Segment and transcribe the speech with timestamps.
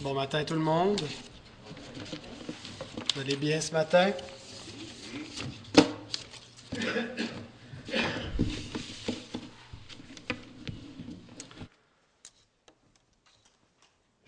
[0.00, 1.02] Bon matin tout le monde.
[3.14, 4.12] Vous allez bien ce matin?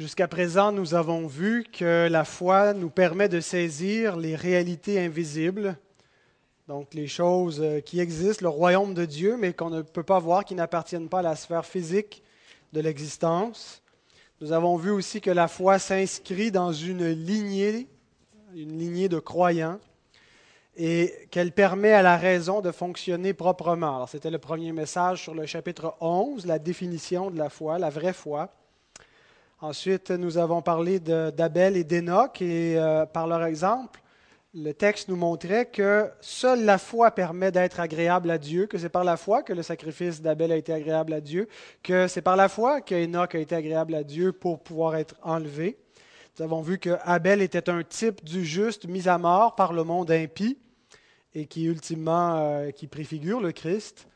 [0.03, 5.77] Jusqu'à présent, nous avons vu que la foi nous permet de saisir les réalités invisibles,
[6.66, 10.19] donc les choses euh, qui existent, le royaume de Dieu, mais qu'on ne peut pas
[10.19, 12.25] voir, qui n'appartiennent pas à la sphère physique
[12.73, 13.80] de l'existence.
[14.41, 17.87] Nous avons vu aussi que la foi s'inscrit dans une lignée,
[18.56, 19.78] une lignée de croyants,
[20.77, 24.09] et qu'elle permet à la raison de fonctionner proprement.
[24.09, 28.12] C'était le premier message sur le chapitre 11, la définition de la foi, la vraie
[28.12, 28.53] foi.
[29.62, 34.03] Ensuite, nous avons parlé d'Abel et d'Enoch et euh, par leur exemple,
[34.55, 38.89] le texte nous montrait que seule la foi permet d'être agréable à Dieu, que c'est
[38.89, 41.47] par la foi que le sacrifice d'Abel a été agréable à Dieu,
[41.84, 45.79] que c'est par la foi qu'Enoch a été agréable à Dieu pour pouvoir être enlevé.
[46.36, 49.84] Nous avons vu que Abel était un type du juste mis à mort par le
[49.84, 50.58] monde impie
[51.36, 54.08] et qui ultimement euh, qui préfigure le Christ.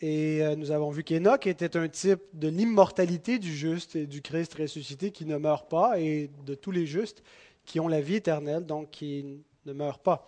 [0.00, 4.22] Et euh, nous avons vu qu'Enoch était un type de l'immortalité du juste et du
[4.22, 7.22] Christ ressuscité qui ne meurt pas et de tous les justes
[7.66, 10.26] qui ont la vie éternelle, donc qui ne meurent pas.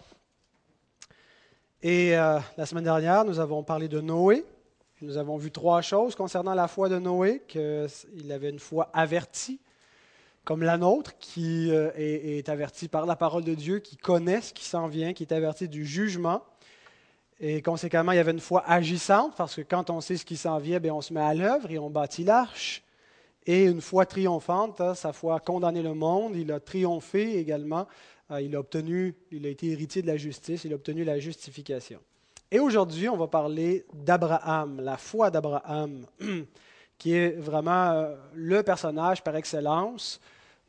[1.82, 4.44] Et euh, la semaine dernière, nous avons parlé de Noé.
[5.00, 9.58] Nous avons vu trois choses concernant la foi de Noé, qu'il avait une foi avertie,
[10.44, 14.42] comme la nôtre, qui euh, est, est avertie par la parole de Dieu, qui connaît
[14.42, 16.42] ce qui s'en vient, qui est avertie du jugement
[17.44, 20.36] et conséquemment, il y avait une foi agissante, parce que quand on sait ce qui
[20.36, 22.84] s'en vient, bien, on se met à l'œuvre et on bâtit l'arche.
[23.44, 27.88] Et une foi triomphante, hein, sa foi a condamné le monde, il a triomphé également,
[28.30, 31.18] euh, il a obtenu, il a été héritier de la justice, il a obtenu la
[31.18, 31.98] justification.
[32.52, 36.06] Et aujourd'hui, on va parler d'Abraham, la foi d'Abraham,
[36.98, 40.20] qui est vraiment euh, le personnage par excellence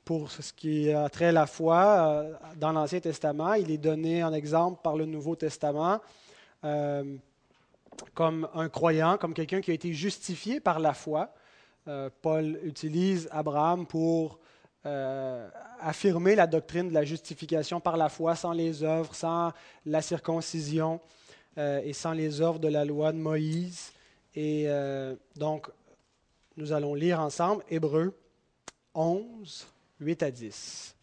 [0.03, 3.53] pour ce qui a trait à la foi euh, dans l'Ancien Testament.
[3.53, 6.00] Il est donné en exemple par le Nouveau Testament.
[6.63, 7.18] Euh,
[8.16, 11.34] comme un croyant, comme quelqu'un qui a été justifié par la foi.
[11.88, 14.40] Euh, Paul utilise Abraham pour
[14.85, 15.47] euh,
[15.79, 19.51] affirmer la doctrine de la justification par la foi sans les œuvres, sans
[19.85, 21.00] la circoncision
[21.56, 23.91] et sans les œuvres de la loi de Moïse.
[24.34, 24.68] Et
[25.35, 25.69] donc,
[26.57, 28.18] nous allons lire ensemble Hébreu
[28.95, 29.68] 11,
[30.00, 30.95] 8 à 10.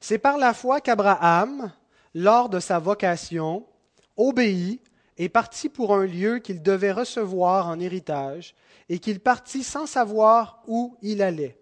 [0.00, 1.70] C'est par la foi qu'Abraham,
[2.14, 3.64] lors de sa vocation,
[4.16, 4.82] obéit
[5.16, 8.54] et partit pour un lieu qu'il devait recevoir en héritage,
[8.88, 11.58] et qu'il partit sans savoir où il allait.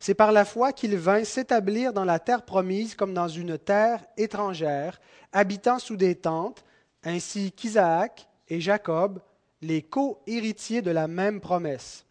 [0.00, 4.04] C'est par la foi qu'il vint s'établir dans la terre promise comme dans une terre
[4.16, 5.00] étrangère,
[5.32, 6.64] habitant sous des tentes,
[7.04, 9.20] ainsi qu'Isaac et Jacob,
[9.62, 12.04] les co-héritiers de la même promesse.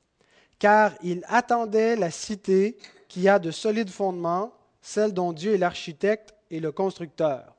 [0.59, 2.77] Car il attendait la cité
[3.07, 7.55] qui a de solides fondements, celle dont Dieu est l'architecte et le constructeur.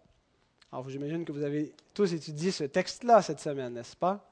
[0.75, 4.29] Alors, j'imagine que vous avez tous étudié ce texte-là cette semaine, n'est-ce pas?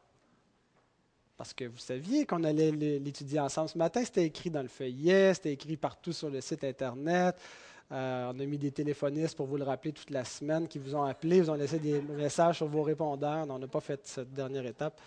[1.36, 4.02] Parce que vous saviez qu'on allait l'étudier ensemble ce matin.
[4.04, 7.36] C'était écrit dans le feuillet, c'était écrit partout sur le site Internet.
[7.92, 10.96] Euh, on a mis des téléphonistes pour vous le rappeler toute la semaine qui vous
[10.96, 13.46] ont appelé, vous ont laissé des messages sur vos répondeurs.
[13.48, 15.00] On n'a pas fait cette dernière étape.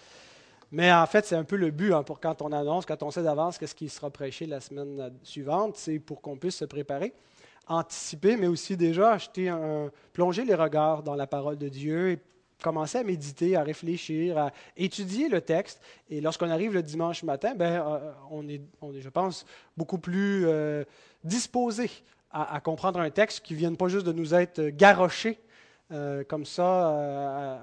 [0.72, 3.12] Mais en fait, c'est un peu le but hein, pour quand on annonce, quand on
[3.12, 7.14] sait d'avance qu'est-ce qui sera prêché la semaine suivante, c'est pour qu'on puisse se préparer
[7.68, 9.18] anticiper, mais aussi déjà
[10.14, 12.20] plonger les regards dans la parole de Dieu et
[12.62, 15.82] commencer à méditer, à réfléchir, à étudier le texte.
[16.10, 19.46] Et lorsqu'on arrive le dimanche matin, ben, euh, on, est, on est, je pense,
[19.76, 20.84] beaucoup plus euh,
[21.24, 21.90] disposé
[22.32, 25.40] à, comprendre un texte qui ne vienne pas juste de nous être garoché
[25.92, 27.62] euh, comme ça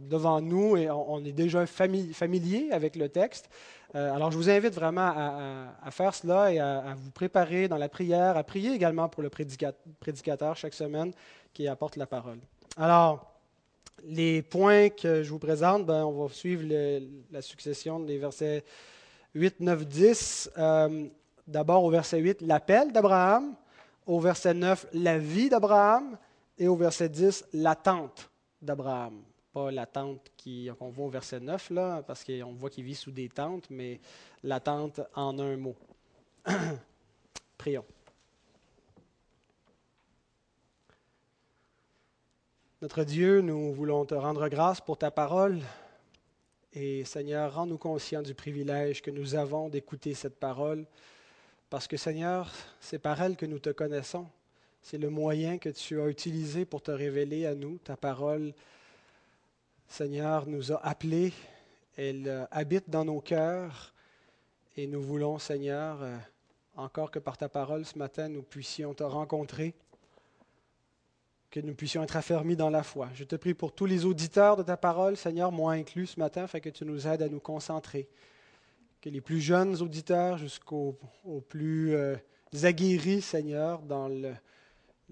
[0.00, 3.48] devant nous et on, est déjà familier avec le texte.
[3.94, 7.88] Euh, alors, je vous invite vraiment à, faire cela et à, vous préparer dans la
[7.88, 11.12] prière, à prier également pour le prédicateur chaque semaine
[11.52, 12.38] qui apporte la parole.
[12.76, 13.32] Alors,
[14.04, 16.64] les points que je vous présente, ben, on va suivre
[17.30, 18.64] la succession des versets
[19.36, 20.50] 8, 9, 10.
[21.46, 23.54] D'abord au verset 8, l'appel d'Abraham.
[24.04, 26.18] Au verset 9, la vie d'Abraham.
[26.58, 29.22] Et au verset 10, l'attente d'Abraham
[29.52, 33.10] pas la tente qu'on voit au verset 9, là, parce qu'on voit qu'il vit sous
[33.10, 34.00] des tentes, mais
[34.42, 35.76] la tente en un mot.
[37.58, 37.84] Prions.
[42.80, 45.60] Notre Dieu, nous voulons te rendre grâce pour ta parole.
[46.72, 50.86] Et Seigneur, rends-nous conscients du privilège que nous avons d'écouter cette parole,
[51.68, 52.50] parce que Seigneur,
[52.80, 54.26] c'est par elle que nous te connaissons.
[54.82, 57.78] C'est le moyen que tu as utilisé pour te révéler à nous.
[57.78, 58.52] Ta parole,
[59.86, 61.32] Seigneur, nous a appelés.
[61.96, 63.94] Elle euh, habite dans nos cœurs.
[64.76, 66.18] Et nous voulons, Seigneur, euh,
[66.76, 69.74] encore que par ta parole ce matin, nous puissions te rencontrer,
[71.50, 73.08] que nous puissions être affermis dans la foi.
[73.14, 76.44] Je te prie pour tous les auditeurs de ta parole, Seigneur, moi inclus ce matin,
[76.44, 78.08] afin que tu nous aides à nous concentrer.
[79.00, 80.98] Que les plus jeunes auditeurs jusqu'aux
[81.48, 82.16] plus euh,
[82.62, 84.32] aguerris, Seigneur, dans le,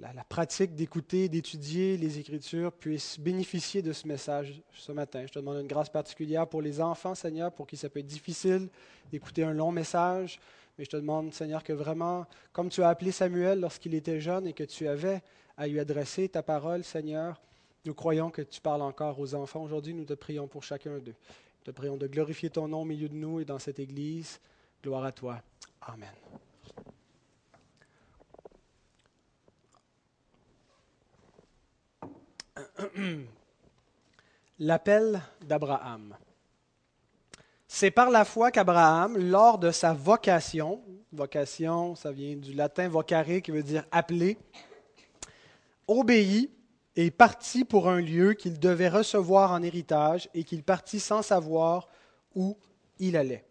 [0.00, 5.25] la, pratique d'écouter, d'étudier les Écritures puisse bénéficier de ce message ce matin.
[5.26, 8.06] Je te demande une grâce particulière pour les enfants, Seigneur, pour qui ça peut être
[8.06, 8.69] difficile
[9.11, 10.41] d'écouter un long message.
[10.79, 14.47] Mais je te demande, Seigneur, que vraiment, comme tu as appelé Samuel lorsqu'il était jeune
[14.47, 15.23] et que tu avais
[15.56, 17.41] à lui adresser ta parole, Seigneur,
[17.85, 19.62] nous croyons que tu parles encore aux enfants.
[19.62, 21.14] Aujourd'hui, nous te prions pour chacun d'eux.
[21.14, 24.41] Nous te prions de glorifier ton nom au milieu de nous et dans cette Église.
[24.82, 25.43] Gloire à toi.
[25.82, 26.08] Amen.
[34.59, 36.17] L'appel d'Abraham.
[37.67, 40.82] C'est par la foi qu'Abraham, lors de sa vocation,
[41.12, 44.37] vocation, ça vient du latin vocare qui veut dire appeler,
[45.87, 46.50] obéit
[46.97, 51.88] et partit pour un lieu qu'il devait recevoir en héritage et qu'il partit sans savoir
[52.35, 52.56] où
[52.99, 53.44] il allait.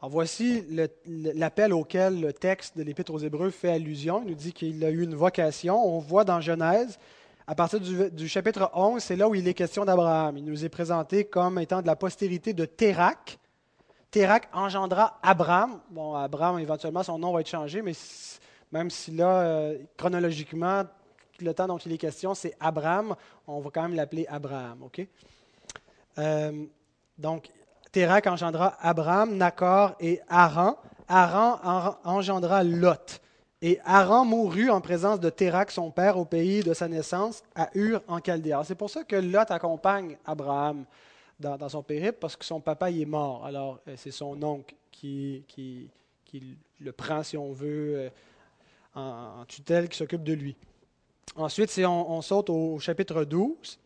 [0.00, 0.64] Alors voici
[1.06, 4.22] l'appel auquel le texte de l'Épître aux Hébreux fait allusion.
[4.22, 5.76] Il nous dit qu'il a eu une vocation.
[5.84, 6.98] On voit dans Genèse
[7.48, 10.36] à partir du, chapitre 11, c'est là où il est question d'Abraham.
[10.36, 13.38] Il nous est présenté comme étant de la postérité de Térac.
[14.10, 15.80] Térac engendra Abraham.
[15.88, 17.92] Bon, Abraham, éventuellement, son nom va être changé, mais
[18.70, 20.82] même si là, euh, chronologiquement,
[21.40, 23.16] le temps dont il est question, c'est Abraham,
[23.46, 24.86] on va quand même l'appeler Abraham.
[26.18, 26.66] Euh,
[27.16, 27.48] donc,
[27.92, 30.76] Térac engendra Abraham, Nacor et Haran.
[31.08, 33.22] Haran engendra Lot.
[33.60, 37.70] Et Aaron mourut en présence de Térac, son père, au pays de sa naissance, à
[37.74, 38.62] Ur, en Chaldéa.
[38.62, 40.84] C'est pour ça que Lot accompagne Abraham
[41.40, 43.44] dans, son périple, parce que son papa y est mort.
[43.44, 45.44] Alors, euh, c'est son oncle qui,
[46.80, 48.10] le prend, si on veut, euh,
[48.94, 50.56] en, tutelle, qui s'occupe de lui.
[51.34, 53.78] Ensuite, si on, saute au chapitre 12,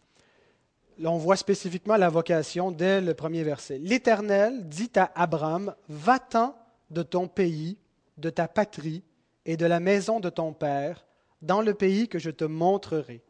[0.99, 3.79] là, on voit spécifiquement la vocation dès le premier verset.
[3.79, 6.55] L'Éternel dit à Abraham, Va-t'en
[6.91, 7.79] de ton pays,
[8.19, 9.03] de ta patrie,
[9.47, 11.07] et de la maison de ton Père,
[11.41, 13.23] dans le pays que je te montrerai.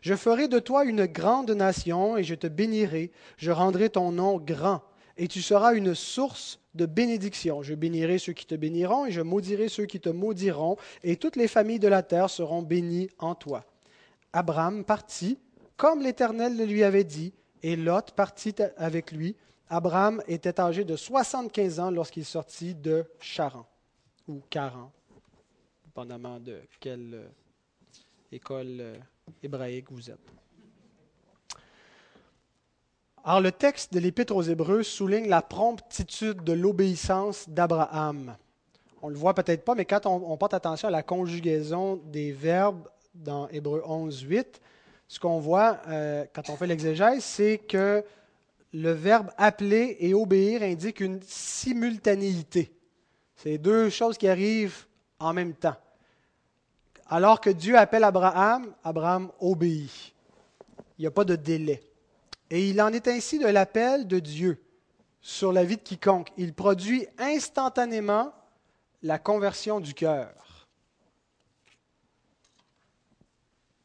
[0.00, 4.38] Je ferai de toi une grande nation, et je te bénirai, je rendrai ton nom
[4.38, 4.82] grand,
[5.16, 7.62] et tu seras une source de bénédiction.
[7.62, 11.36] Je bénirai ceux qui te béniront, et je maudirai ceux qui te maudiront, et toutes
[11.36, 13.64] les familles de la terre seront bénies en toi.
[14.32, 15.38] Abraham partit,
[15.76, 17.32] comme l'Éternel le lui avait dit,
[17.62, 19.36] et Lot partit avec lui.
[19.68, 23.66] Abraham était âgé de soixante-quinze ans lorsqu'il sortit de Charan,
[24.28, 24.92] ou Caran
[25.98, 27.28] dépendamment de quelle euh,
[28.30, 28.96] école euh,
[29.42, 30.32] hébraïque vous êtes.
[33.24, 38.36] Alors le texte de l'Épître aux Hébreux souligne la promptitude de l'obéissance d'Abraham.
[39.02, 42.30] On ne le voit peut-être pas, mais quand on, porte attention à la conjugaison des
[42.30, 44.60] verbes dans Hébreux 11, 8,
[45.08, 48.04] ce qu'on voit euh, quand on fait l'exégèse, c'est que
[48.72, 52.70] le verbe appeler et obéir indique une simultanéité.
[53.34, 54.86] C'est deux choses qui arrivent
[55.18, 55.74] en même temps.
[57.08, 60.14] Alors que Dieu appelle Abraham, Abraham obéit.
[60.98, 61.82] Il n'y a pas de délai.
[62.50, 64.62] Et il en est ainsi de l'appel de Dieu
[65.20, 66.32] sur la vie de quiconque.
[66.36, 68.32] Il produit instantanément
[69.02, 70.66] la conversion du cœur.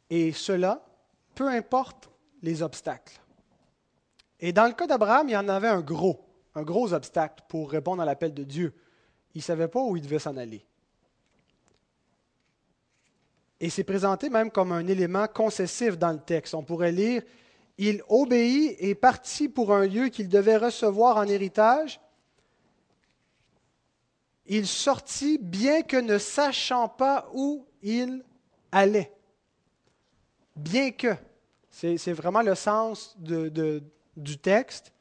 [0.10, 0.86] Et cela,
[1.36, 2.10] peu importe
[2.42, 3.20] les obstacles.
[4.39, 6.25] Et dans le cas d'Abraham, il y en avait un gros,
[6.56, 8.74] un gros obstacle pour répondre à l'appel de Dieu.
[9.34, 10.65] Il ne savait pas où il devait s'en aller.
[13.63, 16.53] Et c'est présenté même comme un élément concessif dans le texte.
[16.53, 17.24] On pourrait lire
[17.77, 22.01] Il obéit et partit pour un lieu qu'il devait recevoir en héritage.
[24.48, 28.25] Il sortit bien que ne sachant pas où il
[28.70, 29.13] allait.
[30.58, 31.15] Bien que.
[31.70, 34.91] C'est vraiment le sens du texte.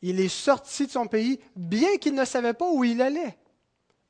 [0.00, 3.36] Il est sorti de son pays bien qu'il ne savait pas où il allait.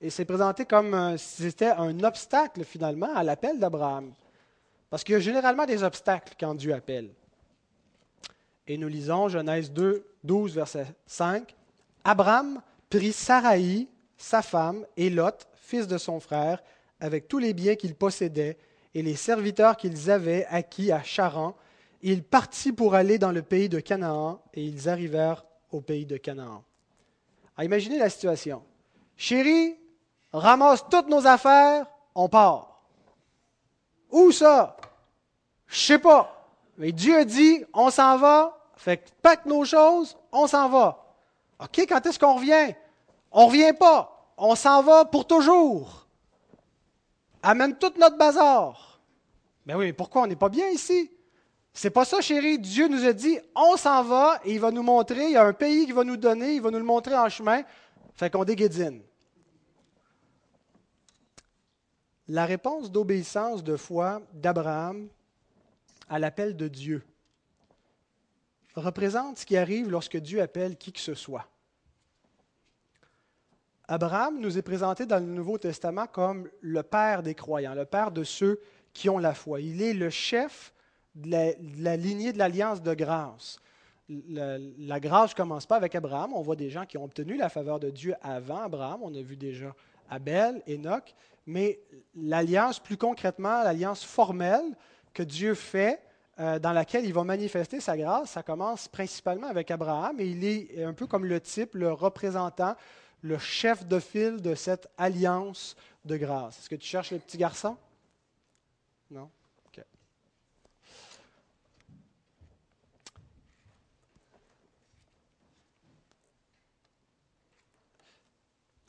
[0.00, 4.12] Et c'est présenté comme si c'était un obstacle finalement à l'appel d'Abraham.
[4.90, 7.10] Parce qu'il y a généralement des obstacles quand Dieu appelle.
[8.66, 11.54] Et nous lisons Genèse 2, 12, verset 5.
[12.04, 16.62] Abraham prit Saraï, sa femme, et Lot, fils de son frère,
[17.00, 18.56] avec tous les biens qu'ils possédaient
[18.94, 21.56] et les serviteurs qu'ils avaient acquis à Charan.
[22.02, 26.16] Il partit pour aller dans le pays de Canaan, et ils arrivèrent au pays de
[26.16, 26.64] Canaan.
[27.60, 28.62] imaginez la situation.
[29.16, 29.76] Chérie,
[30.32, 32.82] ramasse toutes nos affaires, on part.
[34.10, 34.76] Où ça?
[35.66, 36.34] Je sais pas.
[36.76, 41.04] Mais Dieu a dit, on s'en va, fait que pack nos choses, on s'en va.
[41.60, 42.74] OK, quand est-ce qu'on revient?
[43.32, 44.32] On revient pas.
[44.36, 46.06] On s'en va pour toujours.
[47.42, 49.00] Amène tout notre bazar.
[49.66, 51.10] Mais oui, mais pourquoi on n'est pas bien ici?
[51.72, 52.58] C'est pas ça, chérie.
[52.58, 55.44] Dieu nous a dit, on s'en va et il va nous montrer, il y a
[55.44, 57.62] un pays qui va nous donner, il va nous le montrer en chemin.
[58.14, 59.02] Fait qu'on déguédine.
[62.28, 65.08] La réponse d'obéissance de foi d'Abraham
[66.08, 67.02] à l'appel de Dieu
[68.74, 71.48] représente ce qui arrive lorsque Dieu appelle qui que ce soit.
[73.88, 78.10] Abraham nous est présenté dans le Nouveau Testament comme le père des croyants, le père
[78.10, 78.60] de ceux
[78.92, 79.62] qui ont la foi.
[79.62, 80.74] Il est le chef
[81.14, 83.58] de la, lignée de l'alliance de grâce.
[84.08, 86.34] La, grâce ne commence pas avec Abraham.
[86.34, 89.00] On voit des gens qui ont obtenu la faveur de Dieu avant Abraham.
[89.02, 89.74] On a vu déjà
[90.10, 91.14] Abel, Enoch.
[91.48, 91.80] Mais
[92.14, 94.76] l'alliance, plus concrètement, l'alliance formelle
[95.14, 95.98] que Dieu fait,
[96.38, 100.44] euh, dans laquelle il va manifester sa grâce, ça commence principalement avec Abraham et il
[100.44, 102.76] est un peu comme le type, le représentant,
[103.22, 105.74] le chef de file de cette alliance
[106.04, 106.58] de grâce.
[106.58, 107.78] Est-ce que tu cherches le petit garçon?
[109.10, 109.30] Non?
[109.68, 109.82] OK.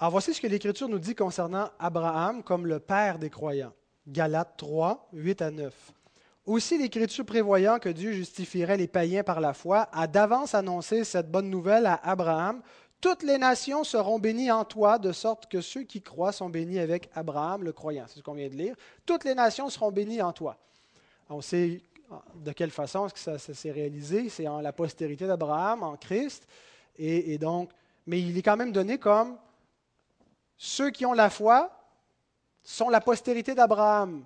[0.02, 3.74] Alors voici ce que l'Écriture nous dit concernant Abraham comme le père des croyants.
[4.08, 5.74] Galates 3, 8 à 9.
[6.46, 11.30] Aussi, l'Écriture prévoyant que Dieu justifierait les païens par la foi, a d'avance annoncé cette
[11.30, 12.62] bonne nouvelle à Abraham.
[13.02, 16.80] Toutes les nations seront bénies en toi, de sorte que ceux qui croient sont bénis
[16.80, 18.06] avec Abraham, le croyant.
[18.08, 18.76] C'est ce qu'on vient de lire.
[19.06, 20.56] Toutes les nations seront bénies en toi.
[21.30, 21.82] On sait
[22.36, 24.30] de quelle façon est-ce que ça, s'est réalisé.
[24.30, 26.48] C'est en la postérité d'Abraham, en Christ.
[26.98, 27.70] Et donc,
[28.08, 29.38] mais il est quand même donné comme
[30.60, 31.72] ceux qui ont la foi
[32.62, 34.24] sont la postérité d'Abraham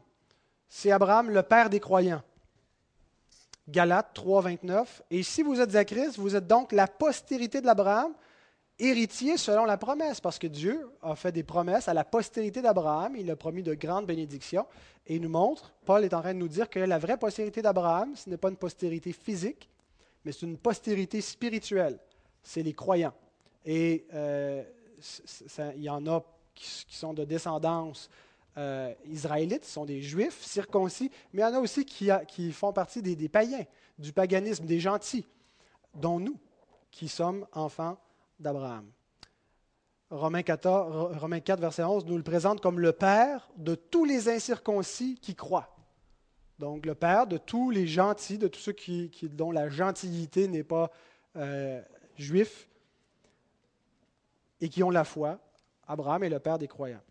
[0.75, 2.23] c'est Abraham, le père des croyants.
[3.69, 5.03] Galates 3, 29.
[5.11, 8.11] Et si vous êtes à Christ, vous êtes donc la postérité de l'Abraham,
[8.79, 13.15] héritier selon la promesse, parce que Dieu a fait des promesses à la postérité d'Abraham,
[13.15, 14.65] il a promis de grandes bénédictions,
[15.05, 17.61] et il nous montre, Paul est en train de nous dire que la vraie postérité
[17.61, 19.69] d'Abraham, ce n'est pas une postérité physique,
[20.25, 21.99] mais c'est une postérité spirituelle,
[22.41, 23.13] c'est les croyants.
[23.63, 24.63] Et euh,
[25.75, 26.23] il y en a
[26.55, 28.09] qui sont de descendance
[28.57, 33.01] euh, israélites, sont des juifs circoncis, mais il y en a aussi qui, font partie
[33.01, 33.65] des, païens,
[33.97, 35.25] du paganisme, des gentils,
[35.95, 36.37] dont nous,
[36.91, 37.97] qui sommes enfants
[38.39, 38.85] d'Abraham.
[40.11, 45.33] Romains, 4, verset 11, nous le présente comme le Père de tous les incirconcis qui
[45.33, 45.75] croient.
[46.59, 50.63] Donc le Père de tous les gentils, de tous ceux qui, dont la gentilité n'est
[50.63, 50.91] pas
[51.35, 51.81] euh,
[52.15, 52.67] juif
[54.63, 55.37] et qui ont la foi.
[55.89, 57.01] Abraham est le Père des croyants.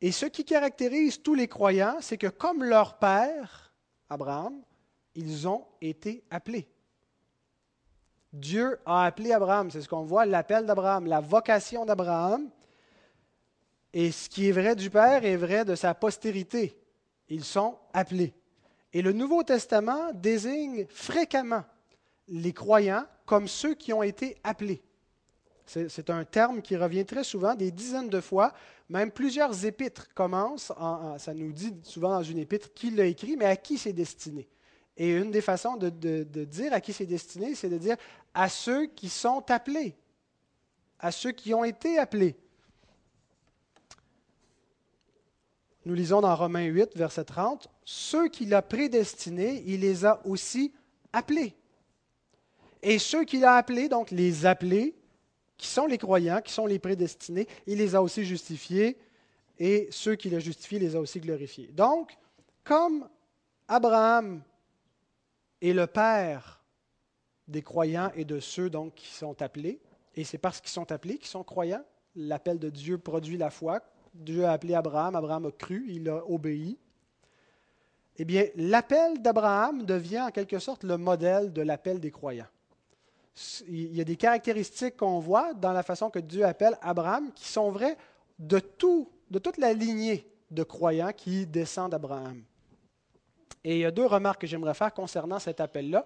[0.00, 3.74] Et ce qui caractérise tous les croyants, c'est que comme leur père,
[4.08, 4.62] Abraham,
[5.14, 6.66] ils ont été appelés.
[8.32, 12.48] Dieu a appelé Abraham, c'est ce qu'on voit, l'appel d'Abraham, la vocation d'Abraham.
[13.92, 16.80] Et ce qui est vrai du Père est vrai de sa postérité.
[17.28, 18.32] Ils sont appelés.
[18.94, 21.64] Et le Nouveau Testament désigne fréquemment
[22.28, 24.82] les croyants comme ceux qui ont été appelés.
[25.68, 28.54] C'est un terme qui revient très souvent, des dizaines de fois.
[28.88, 30.72] Même plusieurs épîtres commencent,
[31.18, 34.48] ça nous dit souvent dans une épître qui l'a écrit, mais à qui c'est destiné.
[34.96, 37.96] Et une des façons de, de dire à qui c'est destiné, c'est de dire
[38.32, 39.94] à ceux qui sont appelés,
[40.98, 42.34] à ceux qui ont été appelés.
[45.84, 50.72] Nous lisons dans Romains 8, verset 30, Ceux qu'il a prédestinés, il les a aussi
[51.12, 51.54] appelés.
[52.82, 54.97] Et ceux qu'il a appelés, donc les appelés,
[55.58, 58.96] qui sont les croyants, qui sont les prédestinés, il les a aussi justifiés,
[59.58, 61.68] et ceux qui les justifié les a aussi glorifiés.
[61.72, 62.16] Donc,
[62.62, 63.08] comme
[63.66, 64.40] Abraham
[65.60, 66.62] est le père
[67.48, 69.80] des croyants et de ceux donc qui sont appelés,
[70.14, 71.84] et c'est parce qu'ils sont appelés qu'ils sont croyants,
[72.14, 73.80] l'appel de Dieu produit la foi.
[74.14, 76.78] Dieu a appelé Abraham, Abraham a cru, il a obéi.
[78.16, 82.46] Eh bien, l'appel d'Abraham devient en quelque sorte le modèle de l'appel des croyants
[83.68, 87.46] il y a des caractéristiques qu'on voit dans la façon que Dieu appelle Abraham qui
[87.48, 87.96] sont vraies
[88.38, 92.42] de, tout, de toute la lignée de croyants qui descendent d'Abraham.
[93.64, 96.04] Et il y a deux remarques que j'aimerais faire concernant cet appel-là,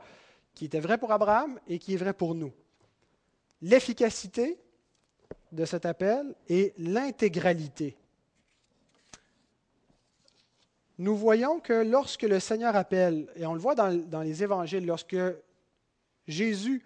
[0.54, 2.52] qui était vrai pour Abraham et qui est vrai pour nous.
[3.60, 4.58] L'efficacité
[5.52, 7.96] de cet appel et l'intégralité.
[10.98, 14.84] Nous voyons que lorsque le Seigneur appelle, et on le voit dans, dans les évangiles,
[14.84, 15.16] lorsque
[16.26, 16.84] Jésus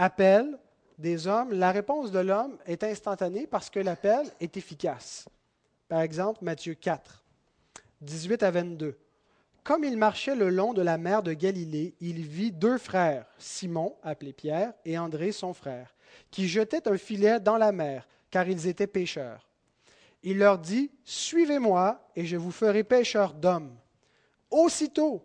[0.00, 0.58] appelle
[0.98, 5.28] des hommes, la réponse de l'homme est instantanée parce que l'appel est efficace.
[5.88, 7.22] Par exemple, Matthieu 4,
[8.00, 8.98] 18 à 22.
[9.62, 13.94] Comme il marchait le long de la mer de Galilée, il vit deux frères, Simon,
[14.02, 15.94] appelé Pierre, et André, son frère,
[16.30, 19.46] qui jetaient un filet dans la mer, car ils étaient pêcheurs.
[20.22, 23.76] Il leur dit, Suivez-moi, et je vous ferai pêcheurs d'hommes.
[24.50, 25.22] Aussitôt,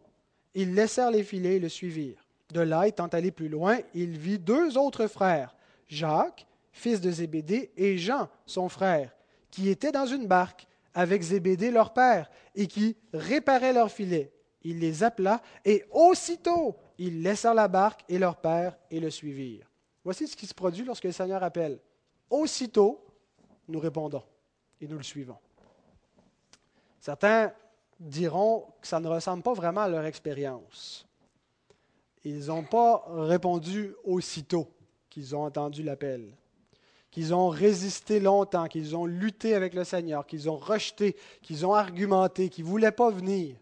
[0.54, 2.25] ils laissèrent les filets et le suivirent.
[2.52, 5.56] De là, étant allé plus loin, il vit deux autres frères,
[5.88, 9.16] Jacques, fils de Zébédée, et Jean, son frère,
[9.50, 14.32] qui étaient dans une barque avec Zébédée, leur père, et qui réparaient leurs filets.
[14.64, 19.70] Il les appela, et aussitôt, ils laissèrent la barque et leur père et le suivirent.
[20.04, 21.80] Voici ce qui se produit lorsque le Seigneur appelle.
[22.30, 23.04] Aussitôt,
[23.68, 24.24] nous répondons
[24.80, 25.38] et nous le suivons.
[27.00, 27.52] Certains
[28.00, 31.08] diront que ça ne ressemble pas vraiment à leur expérience.
[32.26, 34.68] Ils n'ont pas répondu aussitôt
[35.10, 36.32] qu'ils ont entendu l'appel,
[37.12, 41.74] qu'ils ont résisté longtemps, qu'ils ont lutté avec le Seigneur, qu'ils ont rejeté, qu'ils ont
[41.74, 43.56] argumenté, qu'ils ne voulaient pas venir,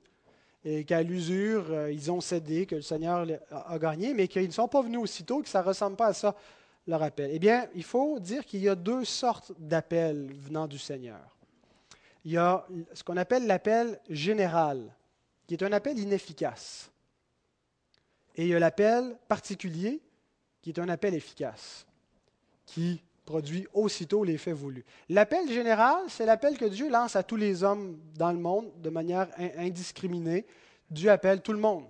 [0.65, 4.51] et qu'à l'usure, euh, ils ont cédé, que le Seigneur a gagné, mais qu'ils ne
[4.51, 6.35] sont pas venus aussitôt, que ça ne ressemble pas à ça,
[6.87, 7.29] leur appel.
[7.33, 11.33] Eh bien, il faut dire qu'il y a deux sortes d'appels venant du Seigneur
[12.25, 14.93] il y a ce qu'on appelle l'appel général,
[15.47, 16.89] qui est un appel inefficace.
[18.35, 20.01] Et il y a l'appel particulier,
[20.61, 21.85] qui est un appel efficace,
[22.65, 24.83] qui produit aussitôt l'effet voulu.
[25.09, 28.89] L'appel général, c'est l'appel que Dieu lance à tous les hommes dans le monde de
[28.89, 30.45] manière indiscriminée.
[30.89, 31.85] Dieu appelle tout le monde.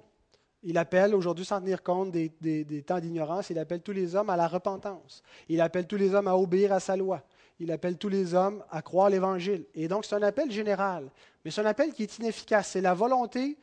[0.64, 4.30] Il appelle aujourd'hui, sans tenir compte des, des temps d'ignorance, il appelle tous les hommes
[4.30, 5.22] à la repentance.
[5.50, 7.24] Il appelle tous les hommes à obéir à sa loi
[7.60, 9.66] il appelle tous les hommes à croire l'Évangile.
[9.74, 11.10] Et donc, c'est un appel général,
[11.44, 12.70] mais c'est un appel qui est inefficace.
[12.70, 13.58] C'est la volonté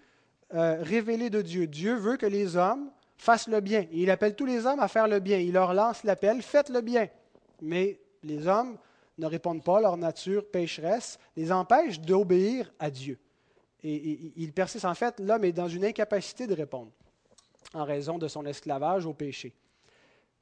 [0.54, 1.66] euh, révélée de Dieu.
[1.66, 3.86] Dieu veut que les hommes fassent le bien.
[3.92, 5.38] Il appelle tous les hommes à faire le bien.
[5.38, 7.08] Il leur lance l'appel, faites le bien.
[7.60, 8.78] Mais les hommes
[9.18, 13.18] ne répondent pas, leur nature pécheresse les empêche d'obéir à Dieu.
[13.82, 14.84] Et, et il persiste.
[14.84, 16.90] En fait, l'homme est dans une incapacité de répondre
[17.74, 19.54] en raison de son esclavage au péché.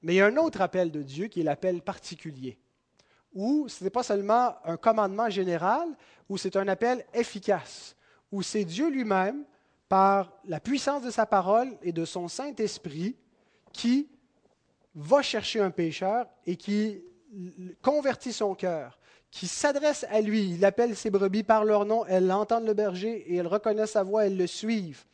[0.03, 2.59] Mais il y a un autre appel de Dieu qui est l'appel particulier
[3.35, 5.88] où ce n'est pas seulement un commandement général,
[6.29, 7.94] où c'est un appel efficace,
[8.33, 9.44] où c'est Dieu lui-même,
[9.88, 13.16] par la puissance de sa parole et de son Saint-Esprit,
[13.72, 14.09] qui
[14.94, 17.03] va chercher un pécheur et qui
[17.83, 18.98] convertit son cœur,
[19.31, 20.51] qui s'adresse à lui.
[20.51, 24.03] Il appelle ses brebis par leur nom, elles entendent le berger et elles reconnaissent sa
[24.03, 25.05] voix, elles le suivent.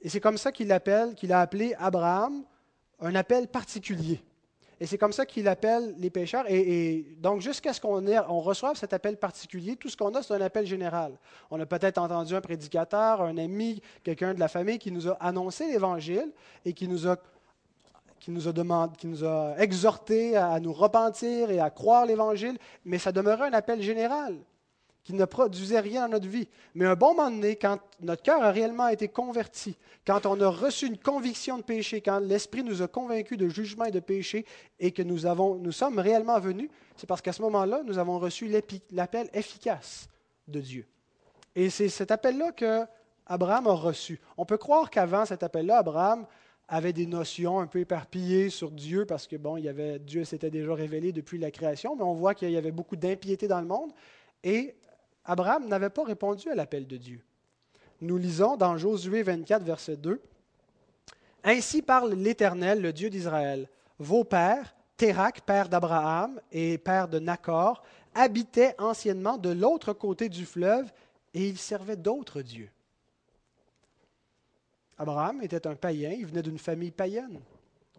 [0.00, 2.44] Et c'est comme ça qu'il appelle, qu'il a appelé Abraham
[3.00, 4.20] un appel particulier.
[4.80, 6.44] Et c'est comme ça qu'il appelle les pécheurs.
[6.48, 10.34] Et, donc, jusqu'à ce qu'on on reçoive cet appel particulier, tout ce qu'on a, c'est
[10.34, 11.18] un appel général.
[11.50, 15.14] On a peut-être entendu un prédicateur, un ami, quelqu'un de la famille qui nous a
[15.14, 16.32] annoncé l'Évangile
[16.64, 17.16] et qui nous a,
[18.20, 22.56] qui nous a, demandé, qui nous a exhorté à nous repentir et à croire l'Évangile,
[22.84, 24.36] mais ça demeurait un appel général
[25.08, 26.46] qui ne produisait rien dans notre vie.
[26.74, 29.74] Mais un bon moment donné, quand notre cœur a réellement été converti,
[30.06, 33.86] quand on a reçu une conviction de péché, quand l'Esprit nous a convaincus de jugement
[33.86, 34.44] et de péché
[34.78, 38.18] et que nous, avons, nous sommes réellement venus, c'est parce qu'à ce moment-là, nous avons
[38.18, 38.54] reçu
[38.90, 40.10] l'appel efficace
[40.46, 40.86] de Dieu.
[41.56, 42.84] Et c'est cet appel-là que
[43.24, 44.20] Abraham a reçu.
[44.36, 46.26] On peut croire qu'avant cet appel-là, Abraham
[46.68, 50.24] avait des notions un peu éparpillées sur Dieu parce que bon, il y avait, Dieu
[50.24, 53.62] s'était déjà révélé depuis la création, mais on voit qu'il y avait beaucoup d'impiété dans
[53.62, 53.90] le monde.
[54.44, 54.76] Et
[55.28, 57.20] Abraham n'avait pas répondu à l'appel de Dieu.
[58.00, 60.22] Nous lisons dans Josué 24, verset 2.
[61.44, 63.68] Ainsi parle l'Éternel, le Dieu d'Israël.
[63.98, 70.46] Vos pères, Térac, père d'Abraham et père de Nacor, habitaient anciennement de l'autre côté du
[70.46, 70.90] fleuve
[71.34, 72.70] et ils servaient d'autres dieux.
[74.96, 77.38] Abraham était un païen, il venait d'une famille païenne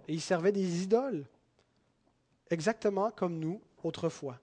[0.08, 1.26] et il servait des idoles,
[2.50, 4.40] exactement comme nous autrefois.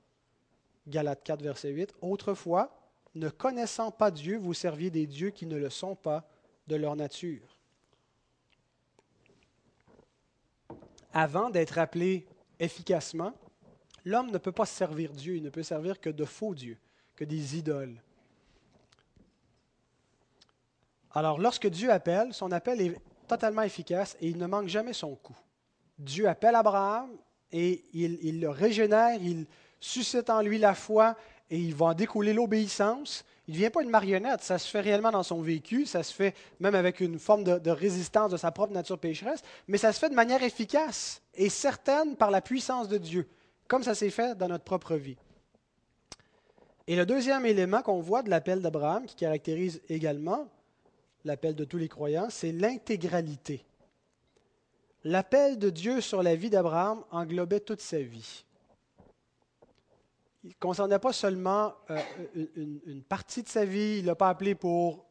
[0.87, 1.95] Galates 4, verset 8.
[2.01, 2.77] Autrefois,
[3.15, 6.29] ne connaissant pas Dieu, vous serviez des dieux qui ne le sont pas
[6.67, 7.57] de leur nature.
[11.13, 12.27] Avant d'être appelé
[12.59, 13.33] efficacement,
[14.05, 16.79] l'homme ne peut pas servir Dieu, il ne peut servir que de faux dieux,
[17.15, 18.03] que des idoles.
[21.13, 25.15] Alors lorsque Dieu appelle, son appel est totalement efficace et il ne manque jamais son
[25.15, 25.37] coup.
[25.99, 27.11] Dieu appelle Abraham
[27.51, 29.19] et il, le régénère,
[29.81, 31.17] suscite en lui la foi
[31.51, 33.25] et il va en découler l'obéissance.
[33.47, 36.13] Il ne devient pas une marionnette, ça se fait réellement dans son vécu, ça se
[36.13, 40.01] fait même avec une forme de, résistance de sa propre nature pécheresse, mais ça se
[40.01, 43.29] fait de manière efficace et certaine par la puissance de Dieu,
[43.69, 45.17] comme ça s'est fait dans notre propre vie.
[46.89, 50.49] Et le deuxième élément qu'on voit de l'appel d'Abraham, qui caractérise également
[51.25, 53.65] l'appel de tous les croyants, c'est l'intégralité.
[55.05, 58.46] L'appel de Dieu sur la vie d'Abraham englobait toute sa vie
[60.49, 62.01] ne concernait pas seulement euh,
[62.57, 65.05] une, partie de sa vie, il ne l'a pas appelé pour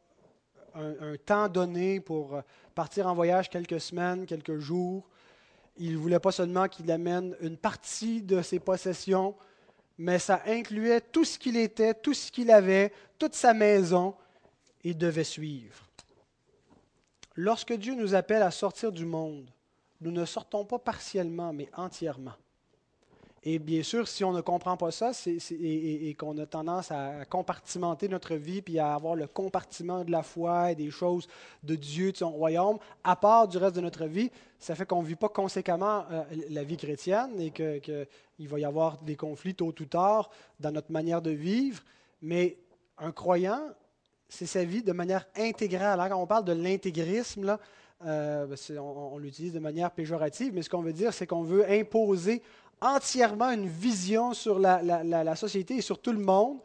[0.74, 2.40] un, temps donné, pour
[2.74, 5.08] partir en voyage quelques semaines, quelques jours.
[5.78, 9.34] Il ne voulait pas seulement qu'il amène une partie de ses possessions,
[9.98, 14.14] mais ça incluait tout ce qu'il était, tout ce qu'il avait, toute sa maison.
[14.84, 15.86] Il devait suivre.
[17.34, 19.50] Lorsque Dieu nous appelle à sortir du monde,
[20.00, 22.34] nous ne sortons pas partiellement, mais entièrement.
[23.48, 25.12] Et bien sûr, si on ne comprend pas ça
[25.52, 30.24] et, qu'on a tendance à compartimenter notre vie, puis à avoir le compartiment de la
[30.24, 31.28] foi et des choses
[31.62, 35.00] de Dieu, de son royaume, à part du reste de notre vie, ça fait qu'on
[35.00, 39.54] ne vit pas conséquemment euh, la vie chrétienne et qu'il va y avoir des conflits
[39.54, 40.28] tôt ou tard
[40.58, 41.84] dans notre manière de vivre.
[42.22, 42.56] Mais
[42.98, 43.62] un croyant,
[44.28, 46.00] c'est sa vie de manière intégrale.
[46.00, 47.58] Hein, quand on parle de l'intégrisme,
[48.04, 51.70] euh, ben, on l'utilise de manière péjorative, mais ce qu'on veut dire, c'est qu'on veut
[51.70, 52.42] imposer
[52.80, 56.58] entièrement une vision sur la, société et sur tout le monde,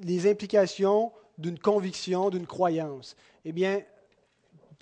[0.00, 3.16] les implications d'une conviction, d'une croyance.
[3.44, 3.82] Eh bien,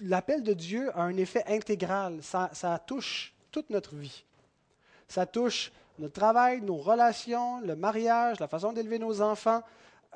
[0.01, 2.21] l'appel de Dieu a un effet intégral.
[2.23, 4.25] Ça, touche toute notre vie.
[5.09, 9.63] Ça touche notre travail, nos relations, le mariage, la façon d'élever nos enfants,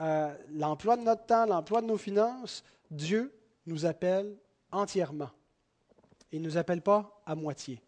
[0.01, 2.65] euh, l'emploi de notre temps, l'emploi de nos finances.
[2.91, 3.35] Dieu
[3.67, 4.37] nous appelle
[4.73, 5.31] entièrement.
[6.33, 7.81] Il ne nous appelle pas à moitié.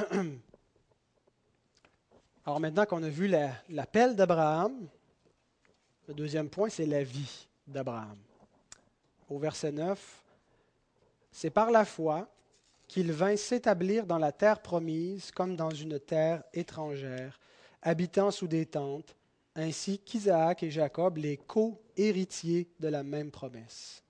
[2.46, 3.26] Alors maintenant qu'on a vu
[3.68, 4.88] l'appel d'Abraham,
[6.08, 8.16] le deuxième point, c'est la vie d'Abraham.
[9.28, 10.24] Au verset 9,
[11.30, 12.28] c'est par la foi
[12.88, 17.38] qu'il vint s'établir dans la terre promise comme dans une terre étrangère,
[17.82, 19.14] habitant sous des tentes,
[19.54, 24.02] ainsi qu'Isaac et Jacob, les co-héritiers de la même promesse.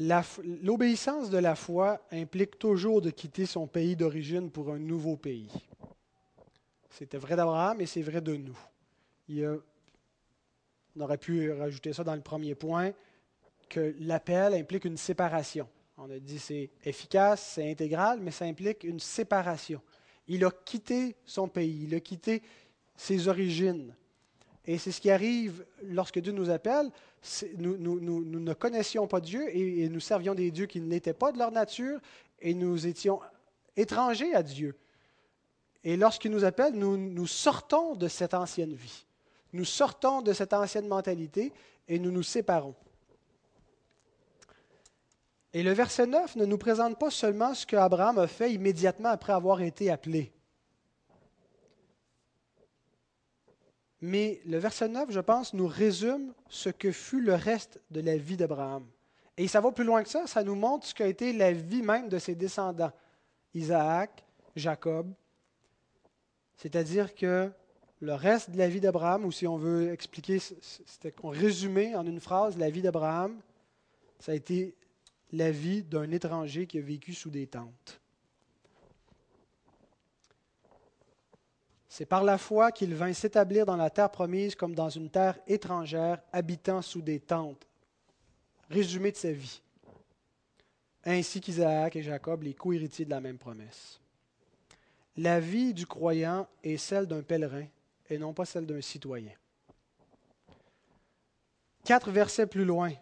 [0.00, 5.52] L'obéissance de la foi implique toujours de quitter son pays d'origine pour un nouveau pays.
[6.88, 8.58] C'était vrai d'Abraham et c'est vrai de nous.
[10.96, 12.92] on aurait pu rajouter ça dans le premier point,
[13.68, 15.68] que l'appel implique une séparation.
[15.98, 19.82] On a dit c'est efficace, c'est intégral, mais ça implique une séparation.
[20.28, 22.42] Il a quitté son pays, il a quitté
[22.96, 23.94] ses origines.
[24.70, 26.92] Et c'est ce qui arrive lorsque Dieu nous appelle.
[27.58, 31.50] Nous, ne connaissions pas Dieu et, nous servions des dieux qui n'étaient pas de leur
[31.50, 31.98] nature
[32.40, 33.18] et nous étions
[33.76, 34.76] étrangers à Dieu.
[35.82, 39.06] Et lorsqu'il nous appelle, nous, nous sortons de cette ancienne vie.
[39.52, 41.52] Nous sortons de cette ancienne mentalité
[41.88, 42.76] et nous nous séparons.
[45.52, 49.32] Et le verset 9 ne nous présente pas seulement ce qu'Abraham a fait immédiatement après
[49.32, 50.30] avoir été appelé.
[54.00, 58.16] Mais le verset 9, je pense, nous résume ce que fut le reste de la
[58.16, 58.86] vie d'Abraham.
[59.36, 61.82] Et ça va plus loin que ça, ça nous montre ce qu'a été la vie
[61.82, 62.92] même de ses descendants,
[63.54, 64.24] Isaac,
[64.56, 65.12] Jacob.
[66.56, 67.50] C'est-à-dire que
[68.00, 72.20] le reste de la vie d'Abraham, ou si on veut expliquer, c'était résumé en une
[72.20, 73.38] phrase, la vie d'Abraham,
[74.18, 74.74] ça a été
[75.32, 78.00] la vie d'un étranger qui a vécu sous des tentes.
[81.92, 85.40] C'est par la foi qu'il vint s'établir dans la terre promise comme dans une terre
[85.48, 87.66] étrangère, habitant sous des tentes.
[88.70, 89.60] Résumé de sa vie.
[91.04, 94.00] Ainsi qu'Isaac et Jacob, les co-héritiers de la même promesse.
[95.16, 97.66] La vie du croyant est celle d'un pèlerin
[98.08, 99.32] et non pas celle d'un citoyen.
[101.84, 102.92] Quatre versets plus loin,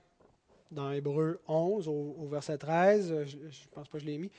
[0.70, 4.30] dans Hébreu 11, au, verset 13, je ne pense pas que je l'ai mis,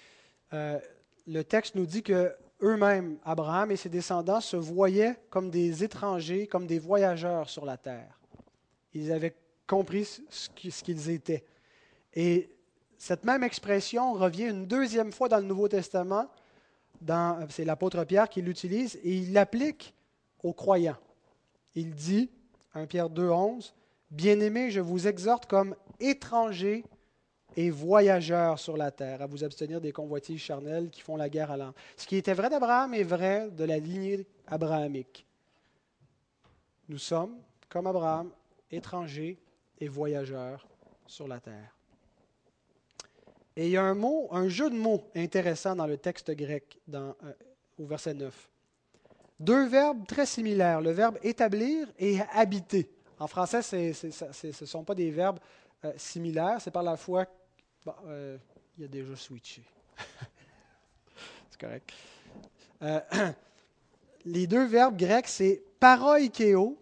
[0.53, 0.79] euh,
[1.27, 6.47] le texte nous dit que eux-mêmes, Abraham et ses descendants, se voyaient comme des étrangers,
[6.47, 8.19] comme des voyageurs sur la terre.
[8.93, 9.35] Ils avaient
[9.67, 10.49] compris ce
[10.83, 11.45] qu'ils étaient.
[12.13, 12.49] Et
[12.97, 16.27] cette même expression revient une deuxième fois dans le Nouveau Testament.
[17.49, 19.93] C'est l'apôtre Pierre qui l'utilise et il l'applique
[20.43, 20.97] aux croyants.
[21.75, 22.29] Il dit,
[22.73, 23.73] 1 Pierre 2, 11,
[24.11, 26.83] Bien-aimés, je vous exhorte comme étrangers
[27.59, 31.51] et voyageurs sur la terre, à vous abstenir des convoitises charnelles qui font la guerre
[31.51, 31.73] à l'âme.
[31.97, 35.25] Ce qui était vrai d'Abraham est vrai de la lignée abrahamique.
[36.87, 37.35] Nous sommes,
[37.67, 38.31] comme Abraham,
[38.71, 39.37] étrangers
[39.77, 40.65] et voyageurs
[41.05, 41.75] sur la terre.
[43.57, 46.79] Et il y a un mot, un jeu de mots intéressant dans le texte grec,
[46.93, 47.11] euh,
[47.77, 48.49] au verset 9.
[49.37, 52.89] Deux verbes très similaires, le verbe établir et habiter.
[53.19, 55.39] En français, ce ne sont pas des verbes
[55.83, 57.25] euh, similaires, c'est par la foi
[58.07, 58.37] euh,
[58.77, 59.63] il a déjà switché.
[61.49, 61.91] c'est correct.
[62.81, 62.99] Euh,
[64.25, 66.77] les deux verbes grecs, c'est paroikeo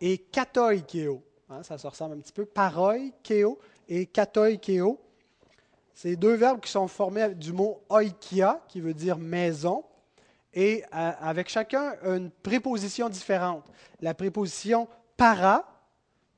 [0.00, 1.22] et katoikeo.
[1.48, 2.44] Hein, ça se ressemble un petit peu.
[2.44, 5.00] Paroikeo et katoikeo.
[5.94, 9.84] C'est deux verbes qui sont formés du mot oikia, qui veut dire maison.
[10.52, 13.64] et avec chacun une préposition différente.
[14.00, 15.70] La préposition para,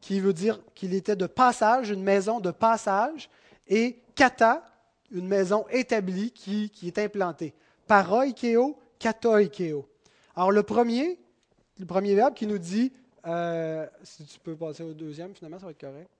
[0.02, 3.30] qui veut dire qu'il était de passage, une maison de passage,
[3.72, 4.62] et kata,
[5.10, 7.54] une maison établie qui, est implantée.
[7.86, 9.88] Paroikeo, katoikeo.
[10.36, 11.18] Alors le premier,
[11.78, 12.92] le premier verbe qui nous dit,
[13.26, 16.10] euh, si tu peux passer au deuxième, finalement, ça va être correct.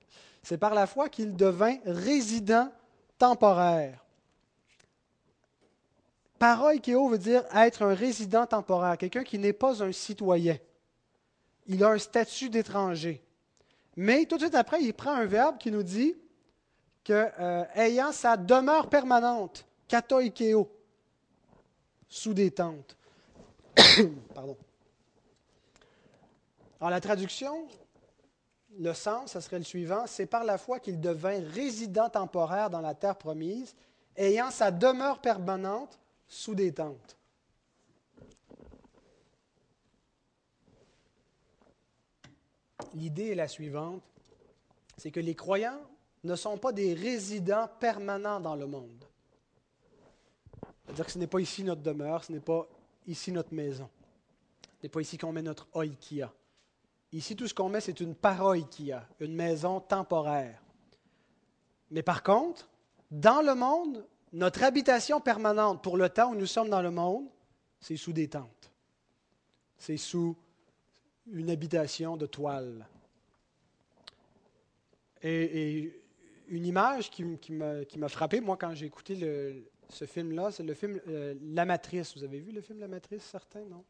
[0.42, 2.72] C'est par la foi qu'il devint résident
[3.18, 4.02] temporaire.
[6.38, 10.56] Paroikeo veut dire être un résident temporaire, quelqu'un qui n'est pas un citoyen.
[11.66, 13.22] Il a un statut d'étranger.
[13.94, 16.16] Mais tout de suite après, il prend un verbe qui nous dit
[17.04, 20.70] que euh, ayant sa demeure permanente, katoikeo,
[22.08, 22.96] sous des tentes.
[24.34, 24.56] Pardon.
[26.80, 27.66] Alors la traduction,
[28.78, 32.80] le sens, ce serait le suivant, c'est par la foi qu'il devint résident temporaire dans
[32.80, 33.74] la terre promise,
[34.16, 37.16] ayant sa demeure permanente sous des tentes.
[42.94, 44.02] L'idée est la suivante,
[44.98, 45.80] c'est que les croyants
[46.24, 49.04] ne sont pas des résidents permanents dans le monde.
[50.84, 52.66] C'est-à-dire que ce n'est pas ici notre demeure, ce n'est pas
[53.06, 53.88] ici notre maison.
[54.62, 56.32] Ce n'est pas ici qu'on met notre oikia.
[57.12, 60.62] Ici, tout ce qu'on met, c'est une paroikia, une maison temporaire.
[61.90, 62.68] Mais par contre,
[63.10, 67.26] dans le monde, notre habitation permanente pour le temps où nous sommes dans le monde,
[67.80, 68.72] c'est sous des tentes.
[69.76, 70.36] C'est sous
[71.30, 72.86] une habitation de toile.
[75.22, 76.01] Et,
[76.48, 81.34] une image qui, m'a frappé, moi, quand j'ai écouté ce film-là, c'est le film euh,
[81.42, 82.16] La Matrice.
[82.16, 83.84] Vous avez vu le film La Matrice, certains, non?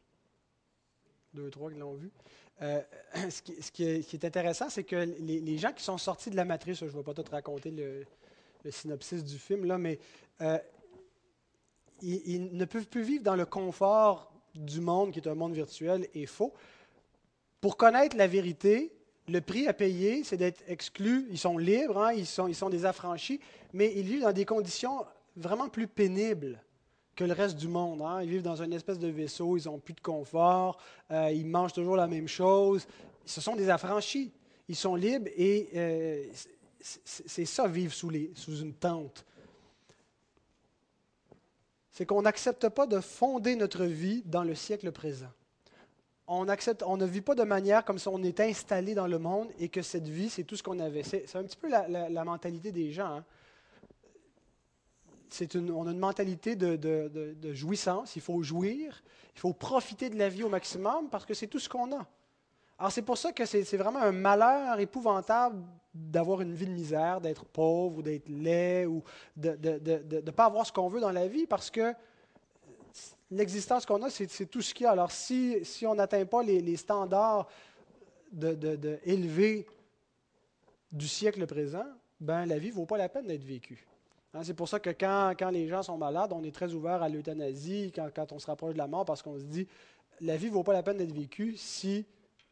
[1.33, 2.11] Deux, trois qui l'ont vu.
[2.61, 2.81] Euh,
[3.29, 6.85] ce, qui, est, intéressant, c'est que les, gens qui sont sortis de La Matrice, je
[6.85, 8.05] ne vais pas tout raconter le,
[8.69, 9.99] synopsis du film, là, mais
[10.41, 10.57] euh,
[12.01, 16.07] ils, ne peuvent plus vivre dans le confort du monde qui est un monde virtuel
[16.13, 16.53] et faux.
[17.59, 18.93] Pour connaître la vérité,
[19.27, 21.27] le prix à payer, c'est d'être exclus.
[21.29, 23.39] Ils sont libres, hein, ils, sont, ils des affranchis,
[23.73, 25.05] mais ils vivent dans des conditions
[25.35, 26.61] vraiment plus pénibles
[27.15, 28.01] que le reste du monde.
[28.01, 28.21] Hein.
[28.21, 30.79] Ils vivent dans une espèce de vaisseau, ils n'ont plus de confort,
[31.11, 32.85] euh, ils mangent toujours la même chose.
[33.25, 34.31] Ce sont des affranchis.
[34.67, 36.25] Ils sont libres et euh,
[36.79, 39.25] c'est ça, vivre sous une tente.
[41.91, 45.31] C'est qu'on n'accepte pas de fonder notre vie dans le siècle présent.
[46.27, 49.67] On, ne vit pas de manière comme si on est installé dans le monde et
[49.67, 51.03] que cette vie, c'est tout ce qu'on avait.
[51.03, 53.17] C'est un petit peu la, mentalité des gens.
[53.17, 53.25] Hein.
[55.53, 58.15] Une, on a une mentalité de, de, jouissance.
[58.15, 59.03] Il faut jouir.
[59.35, 62.07] Il faut profiter de la vie au maximum parce que c'est tout ce qu'on a.
[62.79, 65.61] Alors c'est pour ça que c'est vraiment un malheur épouvantable
[65.93, 69.03] d'avoir une vie de misère, d'être pauvre ou d'être laid ou
[69.35, 69.57] de
[70.21, 71.93] ne pas avoir ce qu'on veut dans la vie parce que
[73.35, 74.91] l'existence qu'on a, c'est tout ce qu'il y a.
[74.91, 77.47] Alors si, on n'atteint pas les, standards
[78.31, 79.67] de, élevés
[80.91, 81.85] du siècle présent,
[82.19, 83.85] ben, la vie ne vaut pas la peine d'être vécue.
[84.33, 87.03] Hein, c'est pour ça que quand, quand, les gens sont malades, on est très ouvert
[87.03, 89.67] à l'euthanasie, quand, quand, on se rapproche de la mort, parce qu'on se dit,
[90.21, 92.05] la vie ne vaut pas la peine d'être vécue si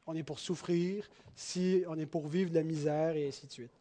[0.06, 3.52] on est pour souffrir, si on est pour vivre de la misère, et ainsi de
[3.52, 3.72] suite.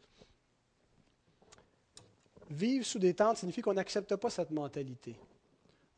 [2.49, 5.15] Vivre sous des tentes signifie qu'on n'accepte pas cette mentalité.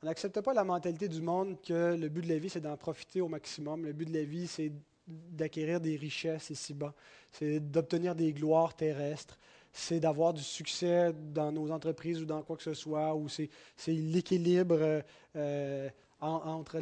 [0.03, 2.75] On n'accepte pas la mentalité du monde que le but de la vie, c'est d'en
[2.75, 3.85] profiter au maximum.
[3.85, 4.69] Le but de la vie, c'est
[5.07, 6.93] d'acquérir des richesses ici-bas.
[7.31, 9.39] C'est d'obtenir des gloires terrestres.
[9.71, 13.15] C'est d'avoir du succès dans nos entreprises ou dans quoi que ce soit.
[13.15, 13.49] Ou c'est,
[13.87, 15.03] l'équilibre
[15.37, 15.89] euh,
[16.19, 16.79] entre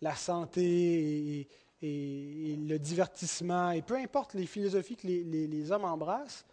[0.00, 1.48] la santé et,
[1.82, 6.44] et, le divertissement, et peu importe les philosophies que les, hommes embrassent,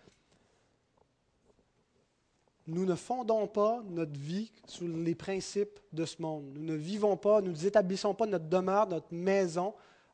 [2.70, 6.46] nous ne fondons pas notre vie sous les principes de ce monde.
[6.54, 9.74] Nous ne vivons pas, nous n'établissons pas notre demeure, notre maison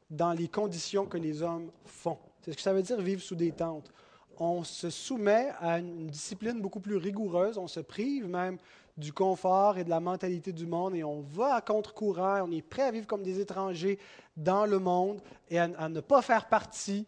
[0.10, 2.18] dans les conditions que les hommes font.
[2.42, 3.92] C'est ce que ça veut dire vivre sous des tentes.
[4.38, 8.58] On se soumet à une discipline beaucoup plus rigoureuse, on se prive même
[8.98, 12.62] du confort et de la mentalité du monde et on va à contre-courant, on est
[12.62, 14.00] prêt à vivre comme des étrangers
[14.38, 17.06] dans le monde et à, ne pas faire partie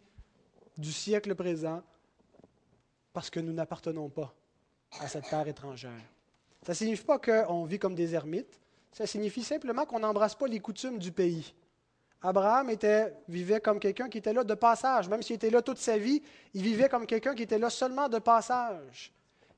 [0.76, 1.82] du siècle présent
[3.12, 4.34] parce que nous n'appartenons pas
[5.00, 5.90] à cette terre étrangère.
[6.62, 8.60] Ça ne signifie pas qu'on vit comme des ermites,
[8.92, 11.54] ça signifie simplement qu'on n'embrasse pas les coutumes du pays.
[12.20, 15.08] Abraham était, vivait comme quelqu'un qui était là de passage.
[15.08, 16.20] Même s'il était là toute sa vie,
[16.52, 19.12] il vivait comme quelqu'un qui était là seulement de passage.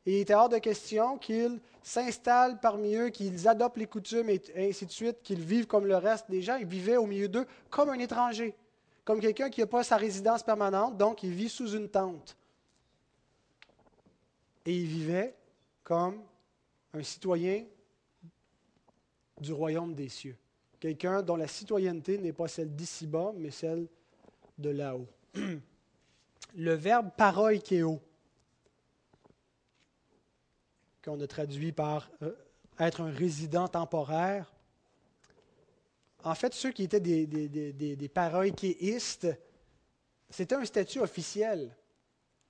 [0.04, 4.86] Il était hors de question qu'ils s'installent parmi eux, qu'ils adoptent les coutumes et ainsi
[4.86, 6.56] de suite, qu'ils vivent comme le reste des gens.
[6.56, 8.54] Il vivait au milieu d'eux comme un étranger,
[9.04, 12.36] comme quelqu'un qui n'a pas sa résidence permanente, donc il vit sous une tente.
[14.66, 15.34] Et il vivait
[15.82, 16.22] comme
[16.92, 17.64] un citoyen
[19.40, 20.36] du royaume des cieux.
[20.78, 23.88] Quelqu'un dont la citoyenneté n'est pas celle d'ici-bas, mais celle
[24.58, 25.08] de là-haut.
[26.56, 28.00] Le verbe paroikeo,
[31.02, 32.34] qu'on a traduit par euh,
[32.78, 34.52] être un résident temporaire,
[36.24, 38.10] en fait, ceux qui étaient des, des,
[40.28, 41.74] c'était un statut officiel.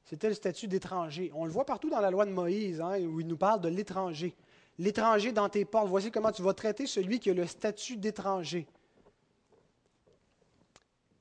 [0.05, 1.31] C'était le statut d'étranger.
[1.35, 3.69] On le voit partout dans la loi de Moïse, hein, où il nous parle de
[3.69, 4.35] l'étranger.
[4.79, 5.89] L'étranger dans tes portes.
[5.89, 8.67] Voici comment tu vas traiter celui qui a le statut d'étranger.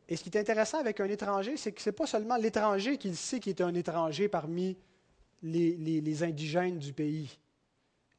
[0.08, 2.98] Et ce qui est intéressant avec un étranger, c'est que ce n'est pas seulement l'étranger
[2.98, 4.76] qui sait qu'il est un étranger parmi
[5.44, 7.38] les, indigènes du pays.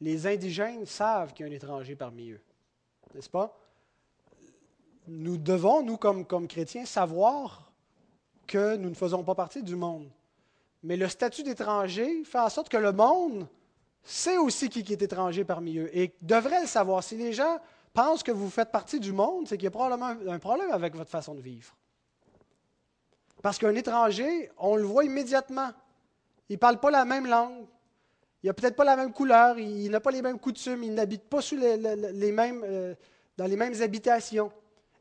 [0.01, 2.40] Les indigènes savent qu'il y a un étranger parmi eux.
[3.12, 3.59] N'est-ce pas?
[5.09, 7.73] Nous devons, nous, comme chrétiens, savoir
[8.46, 10.09] que nous ne faisons pas partie du monde.
[10.83, 13.47] Mais le statut d'étranger fait en sorte que le monde
[14.03, 17.05] sait aussi qui est étranger parmi eux et devrait le savoir.
[17.05, 17.59] Si les gens
[17.93, 20.95] pensent que vous faites partie du monde, c'est qu'il y a probablement un problème avec
[20.95, 21.77] votre façon de vivre.
[23.43, 25.71] Parce qu'un étranger, on le voit immédiatement.
[26.49, 27.66] Il ne parle pas la même langue.
[28.43, 29.59] Il n'a peut-être pas la même couleur.
[29.59, 30.83] Il n'a pas les mêmes coutumes.
[30.83, 32.95] Il n'habite pas sous les, mêmes, euh,
[33.37, 34.51] dans les mêmes habitations.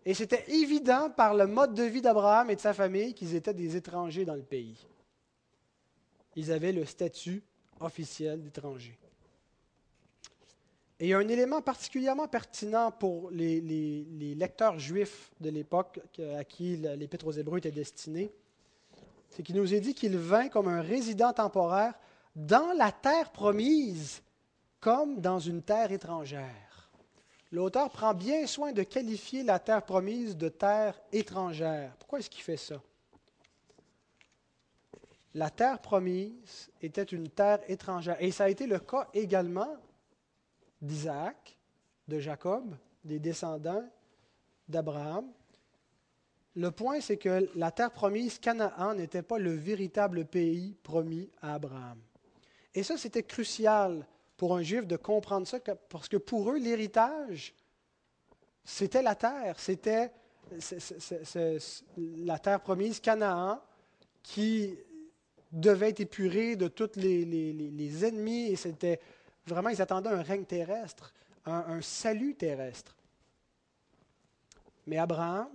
[0.05, 3.53] Et c'était évident par le mode de vie d'Abraham et de sa famille qu'ils étaient
[3.53, 4.87] des étrangers dans le pays
[6.35, 7.43] ils avaient le statut
[7.79, 8.97] officiel d'étranger.
[10.99, 13.61] Et il y a un élément particulièrement pertinent pour les,
[14.35, 16.01] lecteurs juifs de l'époque
[16.37, 18.29] à qui l'Épître aux Hébreux était destiné,
[19.29, 21.93] c'est qu'il nous est dit qu'il vint comme un résident temporaire
[22.35, 24.21] dans la terre promise,
[24.81, 26.89] comme dans une terre étrangère.
[27.51, 31.95] L'auteur prend bien soin de qualifier la terre promise de terre étrangère.
[31.97, 32.81] Pourquoi est-ce qu'il fait ça?
[35.35, 38.17] La terre promise était une terre étrangère.
[38.19, 39.75] Et ça a été le cas également
[40.81, 41.57] d'Isaac,
[42.07, 43.87] de Jacob, des descendants
[44.67, 45.31] d'Abraham.
[46.55, 51.55] Le point, c'est que la terre promise, Canaan, n'était pas le véritable pays promis à
[51.55, 51.99] Abraham.
[52.73, 57.53] Et ça, c'était crucial pour un juif de comprendre ça, parce que pour eux, l'héritage,
[58.63, 60.11] c'était la terre, c'était
[61.97, 63.61] la terre promise, Canaan,
[64.23, 64.77] qui
[65.51, 68.99] devait être épuré de tous les, ennemis et c'était
[69.45, 71.13] vraiment, ils attendaient un règne terrestre,
[71.45, 72.95] un, salut terrestre.
[74.85, 75.49] Mais Abraham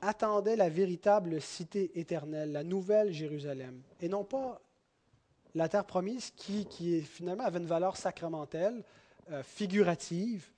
[0.00, 4.60] attendait la véritable cité éternelle, la nouvelle Jérusalem, et non pas
[5.54, 8.82] la terre promise qui, qui finalement avait une valeur sacramentelle,
[9.30, 10.50] euh, figurative.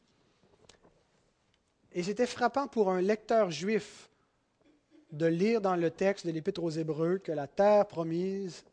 [1.93, 4.11] Et c'était frappant pour un lecteur juif
[5.13, 8.65] de lire dans le texte de l'Épître aux Hébreux que la terre promise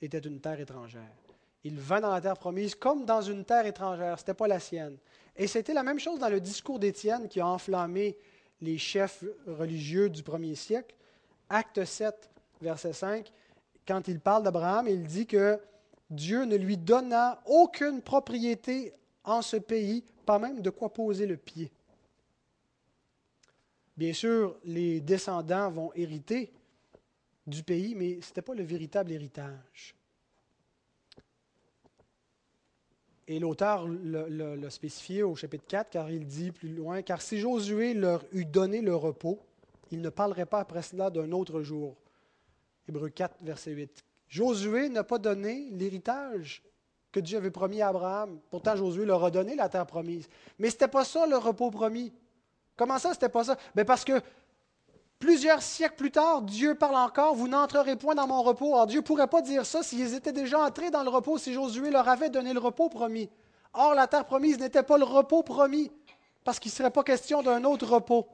[0.00, 1.12] était une terre étrangère.
[1.62, 4.58] Il vint dans la terre promise comme dans une terre étrangère, ce n'était pas la
[4.60, 4.96] sienne.
[5.36, 8.16] Et c'était la même chose dans le discours d'Étienne qui a enflammé
[8.60, 10.94] les chefs religieux du premier siècle.
[11.48, 12.30] Acte 7,
[12.60, 13.30] verset 5,
[13.86, 15.58] quand il parle d'Abraham, il dit que
[16.08, 18.92] Dieu ne lui donna aucune propriété
[19.24, 21.70] en ce pays, pas même de quoi poser le pied.
[23.96, 26.52] Bien sûr, les descendants vont hériter
[27.46, 29.94] du pays, mais ce n'était pas le véritable héritage.
[33.26, 37.94] Et l'auteur l'a spécifié au chapitre 4, car il dit plus loin, car si Josué
[37.94, 39.38] leur eût donné le repos,
[39.92, 41.96] il ne parlerait pas après cela d'un autre jour.
[42.88, 44.04] Hébreu 4, verset 8.
[44.28, 46.62] Josué n'a pas donné l'héritage
[47.12, 48.40] que Dieu avait promis à Abraham.
[48.50, 50.28] Pourtant, Josué leur a donné la terre promise.
[50.58, 52.12] Mais ce n'était pas ça le repos promis.
[52.76, 53.56] Comment ça, c'était pas ça?
[53.74, 54.20] Ben, parce que
[55.18, 58.74] plusieurs siècles plus tard, Dieu parle encore, vous n'entrerez point dans mon repos.
[58.74, 61.52] Alors Dieu ne pourrait pas dire ça s'ils étaient déjà entrés dans le repos, si
[61.52, 63.28] Josué leur avait donné le repos promis.
[63.72, 65.92] Or, la terre promise n'était pas le repos promis,
[66.42, 68.26] parce qu'il ne serait pas question d'un autre repos,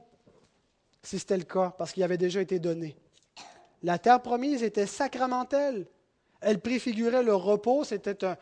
[1.03, 2.97] si c'était le cas, parce qu'il avait déjà été donné.
[3.83, 5.85] La terre promise était sacramentelle.
[6.41, 8.35] Elle préfigurait le repos, c'était un,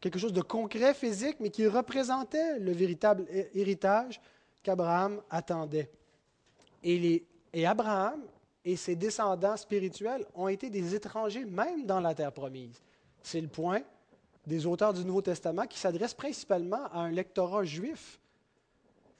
[0.00, 4.20] quelque chose de concret, physique, mais qui représentait le véritable héritage
[4.62, 5.90] qu'Abraham attendait.
[6.82, 7.24] Et,
[7.64, 8.22] Abraham
[8.64, 12.80] et ses descendants spirituels ont été des étrangers même dans la terre promise.
[13.22, 13.82] C'est le point
[14.46, 18.18] des auteurs du Nouveau Testament qui s'adressent principalement à un lectorat juif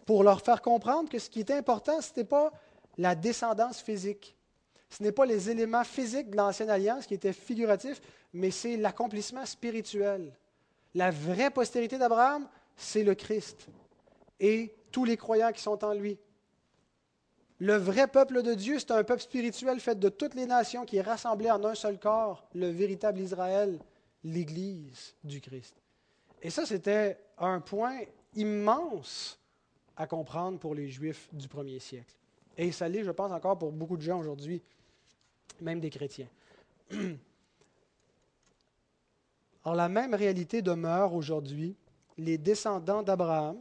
[0.05, 2.51] pour leur faire comprendre que ce qui était important, ce n'était pas
[2.99, 4.37] la descendance physique,
[4.91, 8.01] ce n'est pas les éléments physiques de l'Ancienne Alliance qui étaient figuratifs,
[8.33, 10.33] mais c'est l'accomplissement spirituel.
[10.95, 13.69] La vraie postérité d'Abraham, c'est le Christ
[14.41, 16.19] et tous les croyants qui sont en lui.
[17.59, 20.97] Le vrai peuple de Dieu, c'est un peuple spirituel fait de toutes les nations qui
[20.97, 23.79] est rassemblé en un seul corps, le véritable Israël,
[24.25, 25.75] l'Église du Christ.
[26.43, 28.01] Et ça, c'était un point
[28.35, 29.39] immense
[29.97, 32.15] à comprendre pour les Juifs du premier siècle.
[32.57, 34.61] Et ça l'est, je pense, encore pour beaucoup de gens aujourd'hui,
[35.61, 36.29] même des chrétiens.
[39.65, 41.77] Alors la même réalité demeure aujourd'hui.
[42.19, 43.59] Les descendants d'Abraham,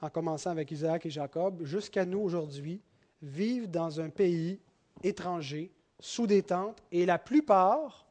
[0.00, 2.80] en commençant avec Isaac et Jacob, jusqu'à nous aujourd'hui,
[3.22, 4.60] vivent dans un pays
[5.02, 8.06] étranger, sous des tentes, et la plupart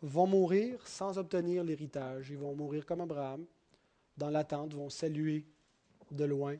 [0.00, 2.30] vont mourir sans obtenir l'héritage.
[2.30, 3.44] Ils vont mourir comme Abraham,
[4.16, 5.44] dans l'attente, vont saluer
[6.10, 6.56] de loin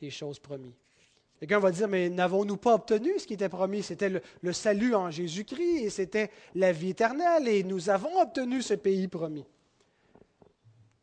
[0.00, 0.79] les choses promises.
[1.40, 3.82] Quelqu'un va dire, mais n'avons-nous pas obtenu ce qui était promis?
[3.82, 4.10] C'était
[4.42, 9.08] le, salut en Jésus-Christ et c'était la vie éternelle et nous avons obtenu ce pays
[9.08, 9.46] promis.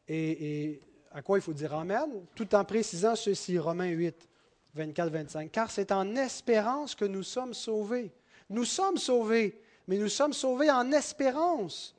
[0.07, 0.81] Et, et
[1.11, 2.23] à quoi il faut dire Amen?
[2.35, 4.29] Tout en précisant ceci, Romains 8,
[4.77, 5.49] 24-25.
[5.49, 8.11] Car c'est en espérance que nous sommes sauvés.
[8.51, 11.95] Nous sommes sauvés, mais nous sommes sauvés en espérance.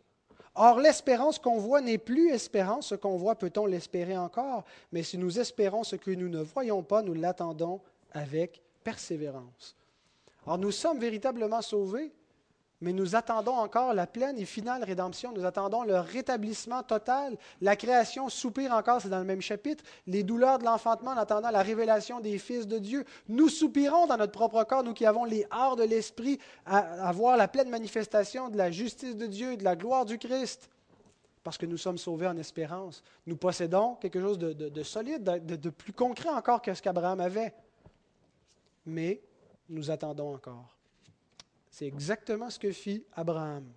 [0.54, 2.88] Or, l'espérance qu'on voit n'est plus espérance.
[2.88, 4.64] Ce qu'on voit, peut-on l'espérer encore?
[4.92, 7.80] Mais si nous espérons ce que nous ne voyons pas, nous l'attendons
[8.12, 9.76] avec persévérance.
[10.44, 12.12] Alors, nous sommes véritablement sauvés,
[12.80, 15.32] mais nous attendons encore la pleine et finale rédemption.
[15.32, 17.36] Nous attendons le rétablissement total.
[17.60, 19.82] La création soupire encore, c'est dans le même chapitre.
[20.06, 23.04] Les douleurs de l'enfantement en attendant la révélation des fils de Dieu.
[23.28, 27.36] Nous soupirons dans notre propre corps, nous qui avons les arts de l'esprit, à, voir
[27.36, 30.70] la pleine manifestation de la justice de Dieu et de la gloire du Christ.
[31.42, 33.02] Parce que nous sommes sauvés en espérance.
[33.26, 37.54] Nous possédons quelque chose de, solide, de plus concret encore que ce qu'Abraham avait.
[38.88, 39.20] Mais
[39.68, 40.74] nous attendons encore.
[41.70, 43.70] C'est exactement ce que fit Abraham.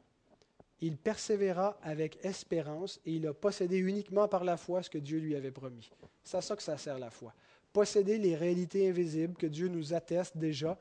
[0.79, 5.19] Il persévéra avec espérance et il a possédé uniquement par la foi ce que Dieu
[5.19, 5.91] lui avait promis.
[6.23, 7.33] C'est à ça que ça sert la foi.
[7.73, 10.79] Posséder les réalités invisibles que Dieu nous atteste déjà.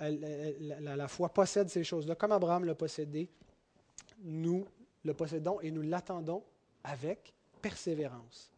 [0.00, 2.16] La, foi possède ces choses-là.
[2.16, 3.28] Comme Abraham l'a possédé,
[4.22, 4.66] nous
[5.04, 6.42] le possédons et nous l'attendons
[6.82, 7.32] avec
[7.62, 8.50] persévérance.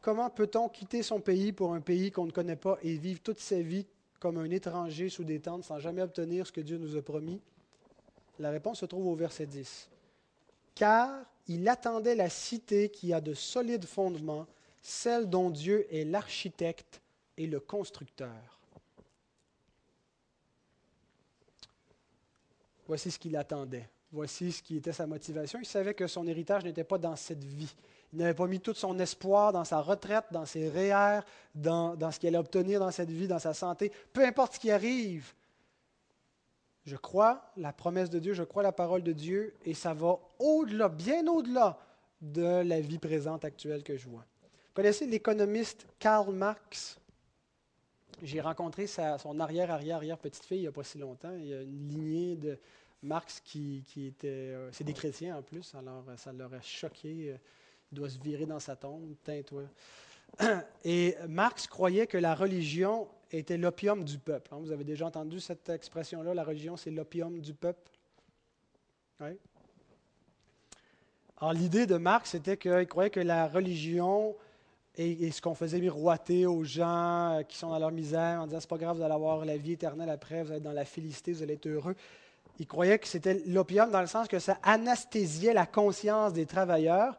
[0.00, 3.38] Comment peut-on quitter son pays pour un pays qu'on ne connaît pas et vivre toute
[3.38, 3.86] sa vie
[4.18, 7.40] comme un étranger sous des tentes sans jamais obtenir ce que Dieu nous a promis?
[8.38, 9.90] La réponse se trouve au verset 10.
[10.74, 14.46] Car il attendait la cité qui a de solides fondements,
[14.80, 17.02] celle dont Dieu est l'architecte
[17.36, 18.60] et le constructeur.
[22.86, 23.88] Voici ce qu'il attendait.
[24.12, 25.58] Voici ce qui était sa motivation.
[25.60, 27.72] Il savait que son héritage n'était pas dans cette vie.
[28.12, 31.20] Il n'avait pas mis tout son espoir dans sa retraite, dans ses REER,
[31.54, 33.92] dans, ce qu'il allait obtenir dans cette vie, dans sa santé.
[34.12, 35.32] Peu importe ce qui arrive,
[36.84, 40.18] je crois la promesse de Dieu, je crois la parole de Dieu, et ça va
[40.40, 41.78] au-delà, bien au-delà
[42.20, 44.24] de la vie présente actuelle que je vois.
[44.42, 46.98] Vous connaissez l'économiste Karl Marx?
[48.22, 51.32] J'ai rencontré son arrière-arrière-arrière petite-fille il n'y a pas si longtemps.
[51.38, 52.58] Il y a une lignée de
[53.02, 54.28] Marx qui, qui était...
[54.28, 57.36] Euh, c'est des chrétiens en plus, alors ça leur a choqué euh,
[57.92, 59.64] doit se virer dans sa tombe, tain-toi.
[60.84, 64.54] Et Marx croyait que la religion était l'opium du peuple.
[64.54, 64.58] Hein.
[64.60, 67.90] Vous avez déjà entendu cette expression-là, la religion, c'est l'opium du peuple?
[71.38, 74.34] Alors l'idée de Marx, c'était qu'il croyait que la religion
[74.96, 78.60] est ce qu'on faisait miroiter aux gens euh, qui sont dans leur misère en disant
[78.60, 80.84] c'est pas grave, vous allez avoir la vie éternelle après, vous allez être dans la
[80.84, 81.94] félicité, vous allez être heureux.
[82.58, 87.16] Il croyait que c'était l'opium dans le sens que ça anesthésiait la conscience des travailleurs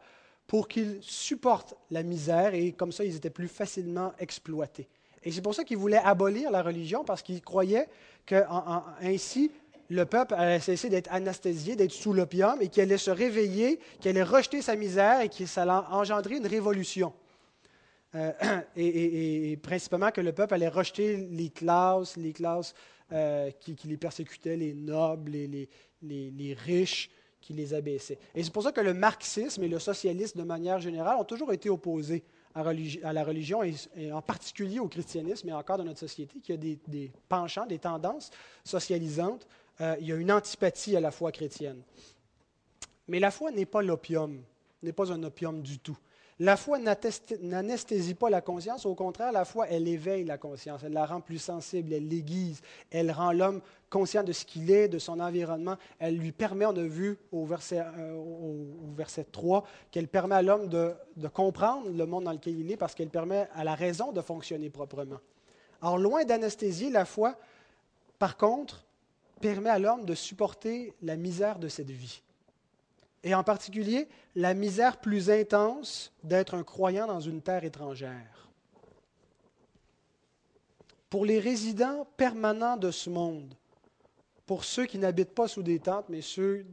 [0.52, 4.86] pour qu'ils supportent la misère et comme ça, ils étaient plus facilement exploités.
[5.22, 7.88] Et c'est pour ça qu'ils voulaient abolir la religion, parce qu'ils croyaient
[8.26, 9.50] qu'ainsi,
[9.88, 14.10] le peuple allait cesser d'être anesthésié, d'être sous l'opium, et qu'il allait se réveiller, qu'il
[14.10, 17.14] allait rejeter sa misère et que ça allait engendrer une révolution.
[18.14, 18.32] Euh,
[18.76, 22.74] et, principalement que le peuple allait rejeter les classes, les classes
[23.10, 25.68] euh, qui, les persécutaient, les nobles, les,
[26.02, 27.08] les riches,
[27.42, 28.18] qui les abaissait.
[28.34, 31.52] Et c'est pour ça que le marxisme et le socialisme, de manière générale, ont toujours
[31.52, 32.24] été opposés
[32.54, 36.56] à, la religion, et, en particulier au christianisme, et encore dans notre société, qui a
[36.56, 36.78] des,
[37.28, 38.30] penchants, des tendances
[38.64, 39.46] socialisantes.
[39.80, 41.82] Euh, il y a une antipathie à la foi chrétienne.
[43.08, 44.42] Mais la foi n'est pas l'opium,
[44.82, 45.98] n'est pas un opium du tout.
[46.40, 50.94] La foi n'anesthésie pas la conscience, au contraire, la foi, elle éveille la conscience, elle
[50.94, 53.60] la rend plus sensible, elle l'aiguise, elle rend l'homme
[53.90, 55.76] conscient de ce qu'il est, de son environnement.
[55.98, 60.42] Elle lui permet, on a vu au verset, euh, au, verset 3, qu'elle permet à
[60.42, 63.74] l'homme de, de, comprendre le monde dans lequel il est parce qu'elle permet à la
[63.74, 65.20] raison de fonctionner proprement.
[65.82, 67.36] Alors, loin d'anesthésier, la foi,
[68.18, 68.86] par contre,
[69.40, 72.22] permet à l'homme de supporter la misère de cette vie
[73.24, 78.48] et en particulier la misère plus intense d'être un croyant dans une terre étrangère.
[81.10, 83.54] Pour les résidents permanents de ce monde,
[84.46, 86.66] pour ceux qui n'habitent pas sous des tentes, mais ceux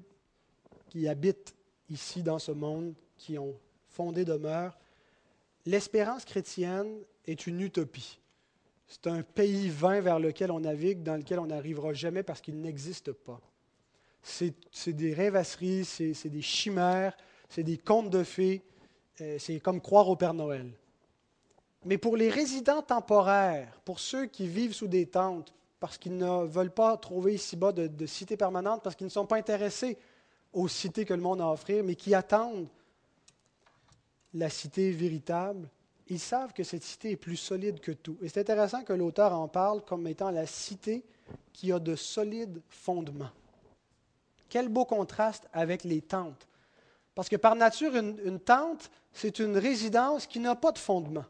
[0.88, 1.56] qui habitent
[1.90, 3.56] ici dans ce monde qui ont
[3.90, 4.78] fondé demeure,
[5.66, 8.20] l'espérance chrétienne est une utopie.
[8.88, 12.60] C'est un pays vain vers lequel on navigue, dans lequel on n'arrivera jamais parce qu'il
[12.60, 13.40] n'existe pas.
[14.22, 17.16] C'est des rêvasseries, c'est des chimères,
[17.50, 18.62] c'est des contes de fées,
[19.22, 20.72] euh, c'est comme croire au Père Noël.
[21.86, 26.46] Mais pour les résidents temporaires, pour ceux qui vivent sous des tentes, parce qu'ils ne
[26.46, 29.98] veulent pas trouver ici-bas de, de cité permanente, parce qu'ils ne sont pas intéressés
[30.52, 32.68] aux cités que le monde a à offrir, mais qui attendent
[34.34, 35.70] la cité véritable,
[36.08, 38.18] ils savent que cette cité est plus solide que tout.
[38.22, 41.04] Et c'est intéressant que l'auteur en parle comme étant la cité
[41.54, 43.30] qui a de solides fondements.
[44.50, 46.48] Quel beau contraste avec les tentes.
[47.16, 51.26] Parce que par nature, une, tente, c'est une résidence qui n'a pas de fondement,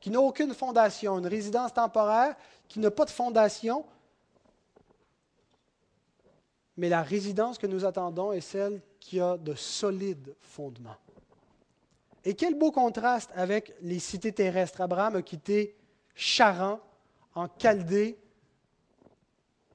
[0.00, 2.36] qui n'a aucune fondation, une résidence temporaire
[2.68, 3.84] qui n'a pas de fondation.
[6.76, 10.96] Mais la résidence que nous attendons est celle qui a de solides fondements.
[12.24, 14.80] Et quel beau contraste avec les cités terrestres.
[14.80, 15.76] Abraham a quitté
[16.14, 16.80] Charan
[17.34, 18.16] en Chaldée.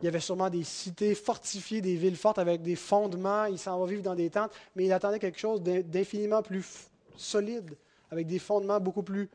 [0.01, 3.45] Il y avait sûrement des cités fortifiées, des villes fortes avec des fondements.
[3.45, 7.75] Il s'en va vivre dans des tentes, mais il attendait quelque chose d'infiniment plus solide,
[8.11, 9.29] avec des fondements beaucoup plus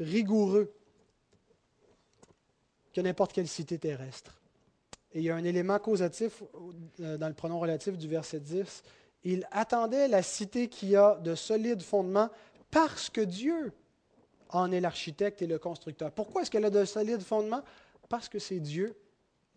[0.00, 0.72] rigoureux
[2.92, 4.40] que n'importe quelle cité terrestre.
[5.12, 6.42] Et il y a un élément causatif
[7.00, 8.82] euh, dans le pronom relatif du verset 10
[9.24, 12.28] il attendait la cité qui a de solides fondements
[12.70, 13.72] parce que Dieu
[14.50, 16.12] en est l'architecte et le constructeur.
[16.12, 17.62] Pourquoi est-ce qu'elle a de solides fondements?
[18.08, 18.94] Parce que c'est Dieu,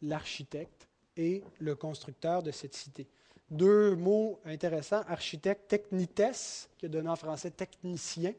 [0.02, 3.08] l'architecte et le constructeur de cette cité.
[3.50, 8.34] Deux mots intéressants, architecte, technites, qui a donné en français technicien.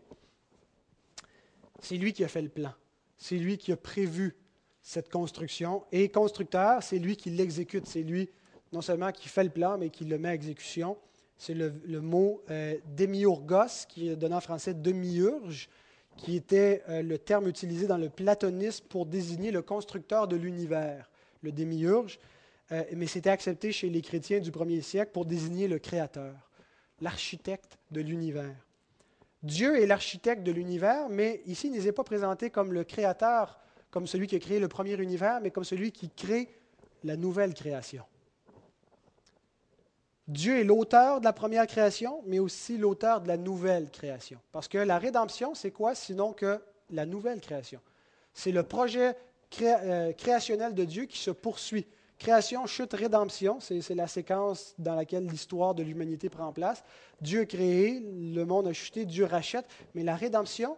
[1.80, 2.72] C'est lui qui a fait le plan.
[3.16, 4.36] C'est lui qui a prévu
[4.82, 5.84] cette construction.
[5.92, 7.86] Et constructeur, c'est lui qui l'exécute.
[7.86, 8.28] C'est lui
[8.72, 10.96] non seulement qui fait le plan, mais qui le met à exécution.
[11.36, 15.68] C'est le, mot euh, démiurgos, qui est donné en français demiurge,
[16.16, 21.08] qui était euh, le terme utilisé dans le platonisme pour désigner le constructeur de l'univers,
[21.42, 22.18] le démiurge,
[22.72, 26.34] euh, mais c'était accepté chez les chrétiens du premier siècle pour désigner le créateur,
[27.00, 28.54] l'architecte de l'univers.
[29.42, 33.58] Dieu est l'architecte de l'univers, mais ici, il n'est pas présenté comme le créateur,
[33.90, 36.48] comme celui qui a créé le premier univers, mais comme celui qui crée
[37.04, 38.04] la nouvelle création.
[40.26, 44.38] Dieu est l'auteur de la première création, mais aussi l'auteur de la nouvelle création.
[44.52, 46.60] Parce que la rédemption, c'est quoi sinon que
[46.90, 47.80] la nouvelle création?
[48.34, 49.16] C'est le projet
[49.62, 51.86] euh, créationnel de Dieu qui se poursuit.
[52.18, 56.82] Création, chute, rédemption, c'est la séquence dans laquelle l'histoire de l'humanité prend place.
[57.20, 60.76] Dieu créé, le monde a chuté, Dieu rachète, mais la rédemption,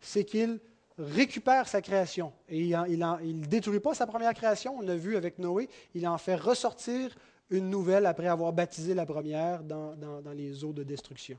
[0.00, 0.60] c'est qu'il
[0.98, 2.32] récupère sa création.
[2.48, 6.16] Et il ne détruit pas sa première création, on l'a vu avec Noé, il en
[6.16, 7.14] fait ressortir
[7.50, 9.94] une nouvelle après avoir baptisé la première dans,
[10.34, 11.38] les eaux de destruction.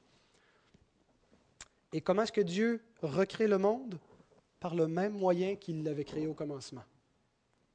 [1.91, 3.97] Et comment est-ce que Dieu recrée le monde?
[4.59, 6.83] Par le même moyen qu'il l'avait créé au commencement.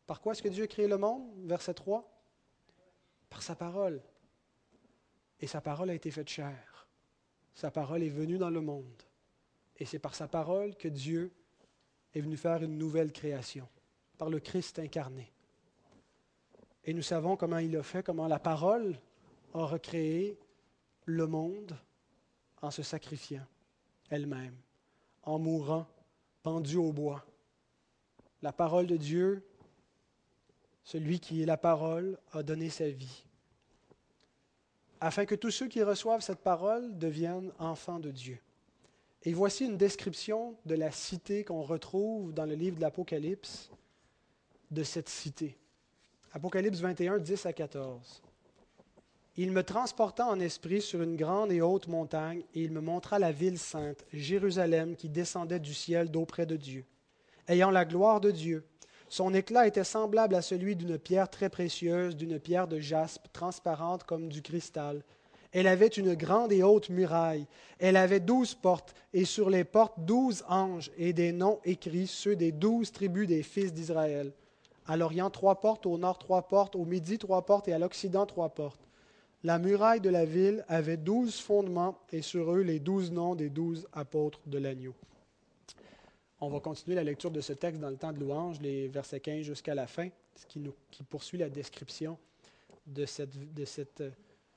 [0.06, 1.30] Par quoi est-ce que Dieu a créé le monde?
[1.46, 2.08] Verset 3.
[3.30, 4.02] Par sa parole.
[5.40, 6.86] Et sa parole a été faite chair.
[7.54, 9.02] Sa parole est venue dans le monde.
[9.76, 11.32] Et c'est par sa parole que Dieu
[12.14, 13.68] est venu faire une nouvelle création,
[14.18, 15.32] par le Christ incarné.
[16.84, 18.98] Et nous savons comment il a fait, comment la parole
[19.52, 20.38] a recréé
[21.06, 21.76] le monde
[22.62, 23.46] en se sacrifiant
[24.10, 24.56] elle-même,
[25.22, 25.86] en mourant
[26.44, 27.24] pendu au bois.
[28.42, 29.44] La parole de Dieu,
[30.84, 33.24] celui qui est la parole, a donné sa vie,
[35.00, 38.38] afin que tous ceux qui reçoivent cette parole deviennent enfants de Dieu.
[39.22, 43.70] Et voici une description de la cité qu'on retrouve dans le livre de l'Apocalypse,
[44.70, 45.56] de cette cité.
[46.32, 48.22] Apocalypse 21, 10 à 14.
[49.36, 53.18] Il me transporta en esprit sur une grande et haute montagne, et il me montra
[53.18, 56.84] la ville sainte, Jérusalem, qui descendait du ciel d'auprès de Dieu,
[57.48, 58.64] ayant la gloire de Dieu.
[59.08, 64.04] Son éclat était semblable à celui d'une pierre très précieuse, d'une pierre de jaspe, transparente
[64.04, 65.02] comme du cristal.
[65.50, 67.46] Elle avait une grande et haute muraille.
[67.80, 72.36] Elle avait douze portes, et sur les portes douze anges, et des noms écrits, ceux
[72.36, 74.32] des douze tribus des fils d'Israël.
[74.86, 78.26] À l'Orient, trois portes, au nord, trois portes, au midi, trois portes, et à l'Occident,
[78.26, 78.80] trois portes.
[79.44, 83.50] La muraille de la ville avait douze fondements, et sur eux les douze noms des
[83.50, 84.94] douze apôtres de l'agneau.
[86.40, 89.20] On va continuer la lecture de ce texte dans le temps de louange, les versets
[89.20, 90.62] 15 jusqu'à la fin, ce qui,
[91.10, 92.16] poursuit la description
[92.86, 94.10] de cette, de cette euh,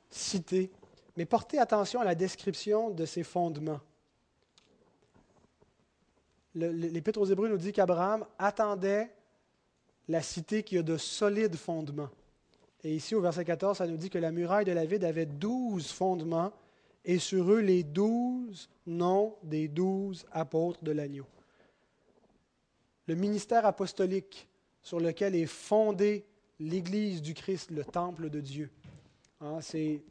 [0.09, 0.71] cité.
[1.17, 3.81] Mais portez attention à la description de ces fondements.
[6.55, 9.11] L'Épître aux Hébreux nous dit qu'Abraham attendait
[10.07, 12.09] la cité qui a de solides fondements.
[12.83, 15.25] Et ici, au verset 14, ça nous dit que la muraille de la ville avait
[15.25, 16.51] douze fondements
[17.03, 21.25] et sur eux les douze noms des douze apôtres de l'agneau.
[23.07, 24.47] Le ministère apostolique
[24.83, 26.25] sur lequel est fondée
[26.59, 28.69] l'Église du Christ, le temple de Dieu.
[29.41, 30.01] Hein, c'est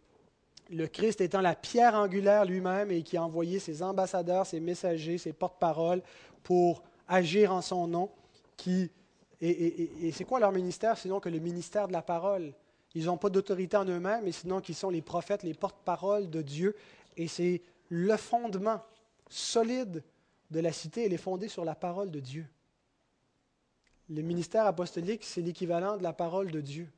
[0.70, 5.18] le Christ étant la pierre angulaire lui-même et qui a envoyé ses ambassadeurs, ses messagers,
[5.18, 6.02] ses porte-paroles
[6.42, 8.10] pour agir en son nom.
[8.56, 8.90] Qui,
[9.40, 12.52] et, et c'est quoi leur ministère sinon que le ministère de la parole?
[12.94, 16.40] Ils n'ont pas d'autorité en eux-mêmes, mais sinon qu'ils sont les prophètes, les porte-paroles de
[16.40, 16.74] Dieu.
[17.16, 17.60] Et c'est
[17.90, 18.80] le fondement
[19.28, 20.02] solide
[20.50, 22.46] de la cité, elle est fondée sur la parole de Dieu.
[24.08, 26.88] Le ministère apostolique, c'est l'équivalent de la parole de Dieu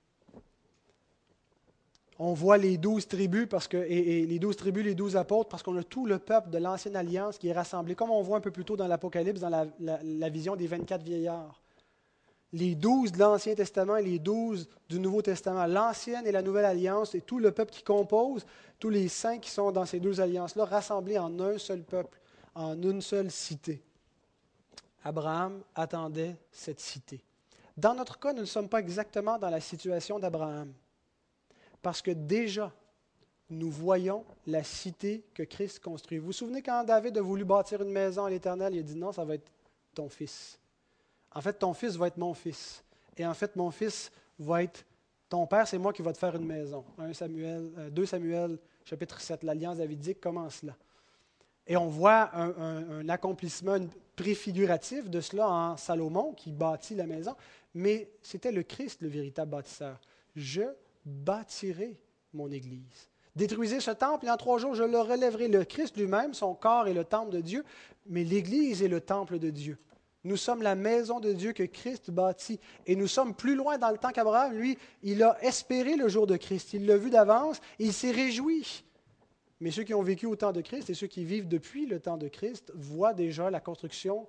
[2.18, 5.62] on voit les douze tribus parce que, et, les douze tribus, les douze apôtres, parce
[5.62, 8.40] qu'on a tout le peuple de l'ancienne alliance qui est rassemblé, comme on voit un
[8.40, 11.60] peu plus tôt dans l'Apocalypse, dans la, vision des 24 vieillards.
[12.52, 16.64] Les douze de l'Ancien Testament et les douze du Nouveau Testament, l'ancienne et la nouvelle
[16.64, 18.46] alliance, et tout le peuple qui compose,
[18.78, 22.18] tous les saints qui sont dans ces deux alliances-là, rassemblés en un seul peuple,
[22.54, 23.82] en une seule cité.
[25.04, 27.20] Abraham attendait cette cité.
[27.76, 30.72] Dans notre cas, nous ne sommes pas exactement dans la situation d'Abraham.
[31.80, 32.72] Parce que déjà,
[33.50, 36.18] nous voyons la cité que Christ construit.
[36.18, 38.96] Vous vous souvenez quand David a voulu bâtir une maison à l'Éternel, il a dit
[38.96, 39.50] non, ça va être
[39.94, 40.58] ton fils.
[41.32, 42.82] En fait, ton fils va être mon fils.
[43.16, 44.84] Et en fait, mon fils va être
[45.28, 46.84] ton père, c'est moi qui va te faire une maison.
[46.98, 50.74] 1 Samuel, 2 euh, Samuel, chapitre 7, l'alliance davidique commence là.
[51.66, 53.78] Et on voit un, un accomplissement
[54.16, 57.36] préfiguratif de cela en Salomon qui bâtit la maison,
[57.74, 60.00] mais c'était le Christ le véritable bâtisseur.
[60.34, 60.62] Je
[61.04, 61.98] bâtirai
[62.32, 63.08] mon Église.
[63.36, 65.48] Détruisez ce temple et en trois jours je le relèverai.
[65.48, 67.64] Le Christ lui-même, son corps est le temple de Dieu,
[68.06, 69.78] mais l'Église est le temple de Dieu.
[70.24, 72.58] Nous sommes la maison de Dieu que Christ bâtit.
[72.86, 74.52] Et nous sommes plus loin dans le temps qu'Abraham.
[74.52, 76.72] Lui, il a espéré le jour de Christ.
[76.72, 77.60] Il l'a vu d'avance.
[77.78, 78.84] Il s'est réjoui.
[79.60, 82.00] Mais ceux qui ont vécu au temps de Christ et ceux qui vivent depuis le
[82.00, 84.26] temps de Christ voient déjà la construction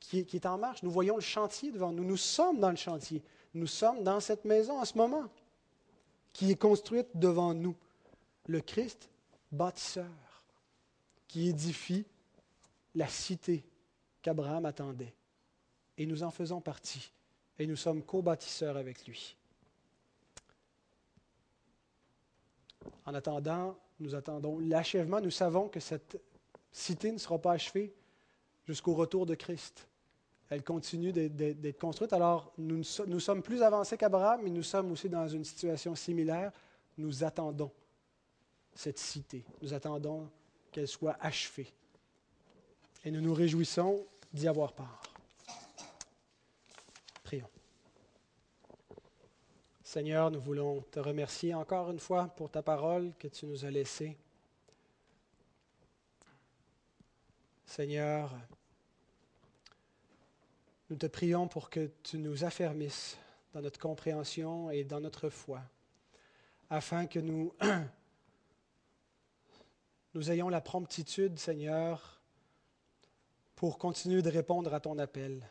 [0.00, 0.82] qui qui est en marche.
[0.82, 2.04] Nous voyons le chantier devant nous.
[2.04, 3.22] Nous sommes dans le chantier.
[3.54, 5.28] Nous sommes dans cette maison en ce moment
[6.32, 7.76] qui est construite devant nous.
[8.46, 9.10] Le Christ,
[9.52, 10.06] bâtisseur,
[11.28, 12.04] qui édifie
[12.94, 13.64] la cité
[14.22, 15.14] qu'Abraham attendait.
[15.98, 17.12] Et nous en faisons partie.
[17.58, 19.36] Et nous sommes co-bâtisseurs avec lui.
[23.04, 25.20] En attendant, nous attendons l'achèvement.
[25.20, 26.20] Nous savons que cette
[26.72, 27.92] cité ne sera pas achevée
[28.66, 29.86] jusqu'au retour de Christ
[30.52, 32.12] elle continue d'être construite.
[32.12, 36.52] Alors, nous, sommes plus avancés qu'Abraham, mais nous sommes aussi dans une situation similaire.
[36.98, 37.70] Nous attendons
[38.74, 39.46] cette cité.
[39.62, 40.28] Nous attendons
[40.70, 41.72] qu'elle soit achevée.
[43.02, 45.02] Et nous nous réjouissons d'y avoir part.
[47.24, 47.48] Prions.
[49.92, 53.70] Seigneur, nous voulons te remercier encore une fois pour ta parole que tu nous as
[53.70, 54.16] laissée.
[57.66, 58.34] Seigneur,
[60.88, 63.18] nous te prions pour que tu nous affermisses
[63.52, 65.60] dans notre compréhension et dans notre foi,
[66.70, 67.52] afin que nous,
[70.26, 72.18] ayons la promptitude, Seigneur,
[73.54, 75.46] pour continuer de répondre à ton appel.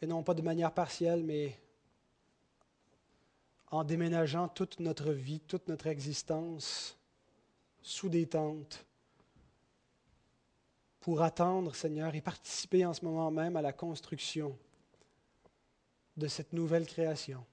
[0.00, 1.58] Et non pas de manière partielle, mais
[3.70, 6.98] en déménageant toute notre vie, toute notre existence
[7.82, 8.84] sous des tentes
[11.00, 14.58] pour attendre, Seigneur, et participer en ce moment même à la construction
[16.16, 17.44] de cette nouvelle création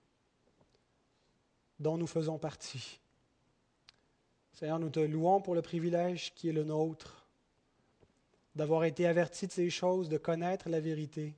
[1.80, 3.00] dont nous faisons partie.
[4.54, 7.28] Seigneur, nous te louons pour le privilège qui est le nôtre,
[8.56, 11.36] d'avoir été avertis de ces choses, de connaître la vérité,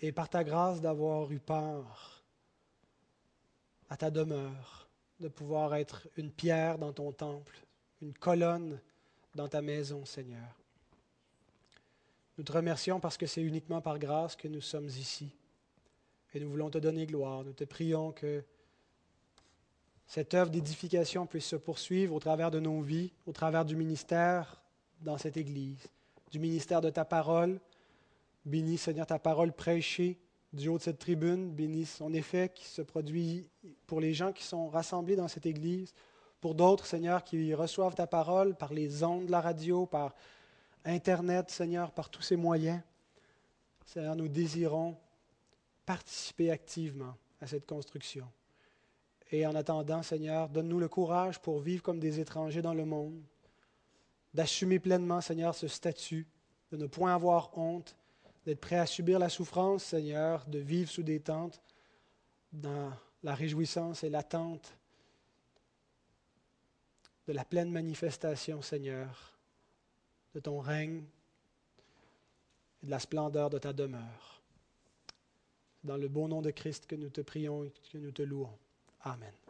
[0.00, 2.17] et par ta grâce d'avoir eu part
[3.90, 4.88] à ta demeure,
[5.20, 7.58] de pouvoir être une pierre dans ton temple,
[8.02, 8.78] une colonne
[9.34, 10.58] dans ta maison, Seigneur.
[12.36, 15.28] Nous te remercions parce que c'est uniquement par grâce que nous sommes ici.
[16.34, 17.42] Et nous voulons te donner gloire.
[17.42, 18.44] Nous te prions que
[20.06, 24.62] cette œuvre d'édification puisse se poursuivre au travers de nos vies, au travers du ministère
[25.00, 25.88] dans cette Église,
[26.30, 27.58] du ministère de ta parole.
[28.44, 30.16] Bénis, Seigneur, ta parole prêchée
[30.52, 31.50] du haut de cette tribune.
[31.50, 33.46] Bénis son effet qui se produit
[33.86, 35.92] pour les gens qui sont rassemblés dans cette Église.
[36.40, 40.14] Pour d'autres, Seigneur, qui reçoivent ta parole par les ondes de la radio, par
[40.84, 42.80] Internet, Seigneur, par tous ces moyens,
[43.84, 44.96] Seigneur, nous désirons
[45.84, 48.26] participer activement à cette construction.
[49.30, 53.20] Et en attendant, Seigneur, donne-nous le courage pour vivre comme des étrangers dans le monde,
[54.32, 56.26] d'assumer pleinement, Seigneur, ce statut,
[56.70, 57.96] de ne point avoir honte,
[58.48, 61.60] d'être prêt à subir la souffrance, Seigneur, de vivre sous des tentes,
[62.50, 62.90] dans
[63.22, 64.74] la réjouissance et l'attente
[67.26, 69.38] de la pleine manifestation, Seigneur,
[70.32, 71.04] de ton règne
[72.82, 74.40] et de la splendeur de ta demeure.
[75.84, 78.56] Dans le beau nom de Christ que nous te prions et que nous te louons.
[79.02, 79.47] Amen.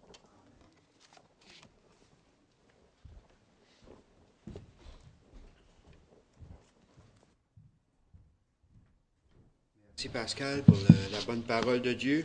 [10.01, 12.25] Merci Pascal pour le- la bonne parole de Dieu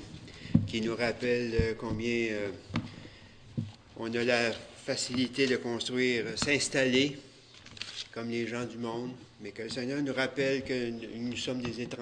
[0.67, 2.49] qui nous rappelle euh, combien euh,
[3.97, 4.51] on a la
[4.85, 7.17] facilité de construire, euh, s'installer
[8.11, 9.09] comme les gens du monde,
[9.41, 12.01] mais que le Seigneur nous rappelle que nous sommes des étrangers.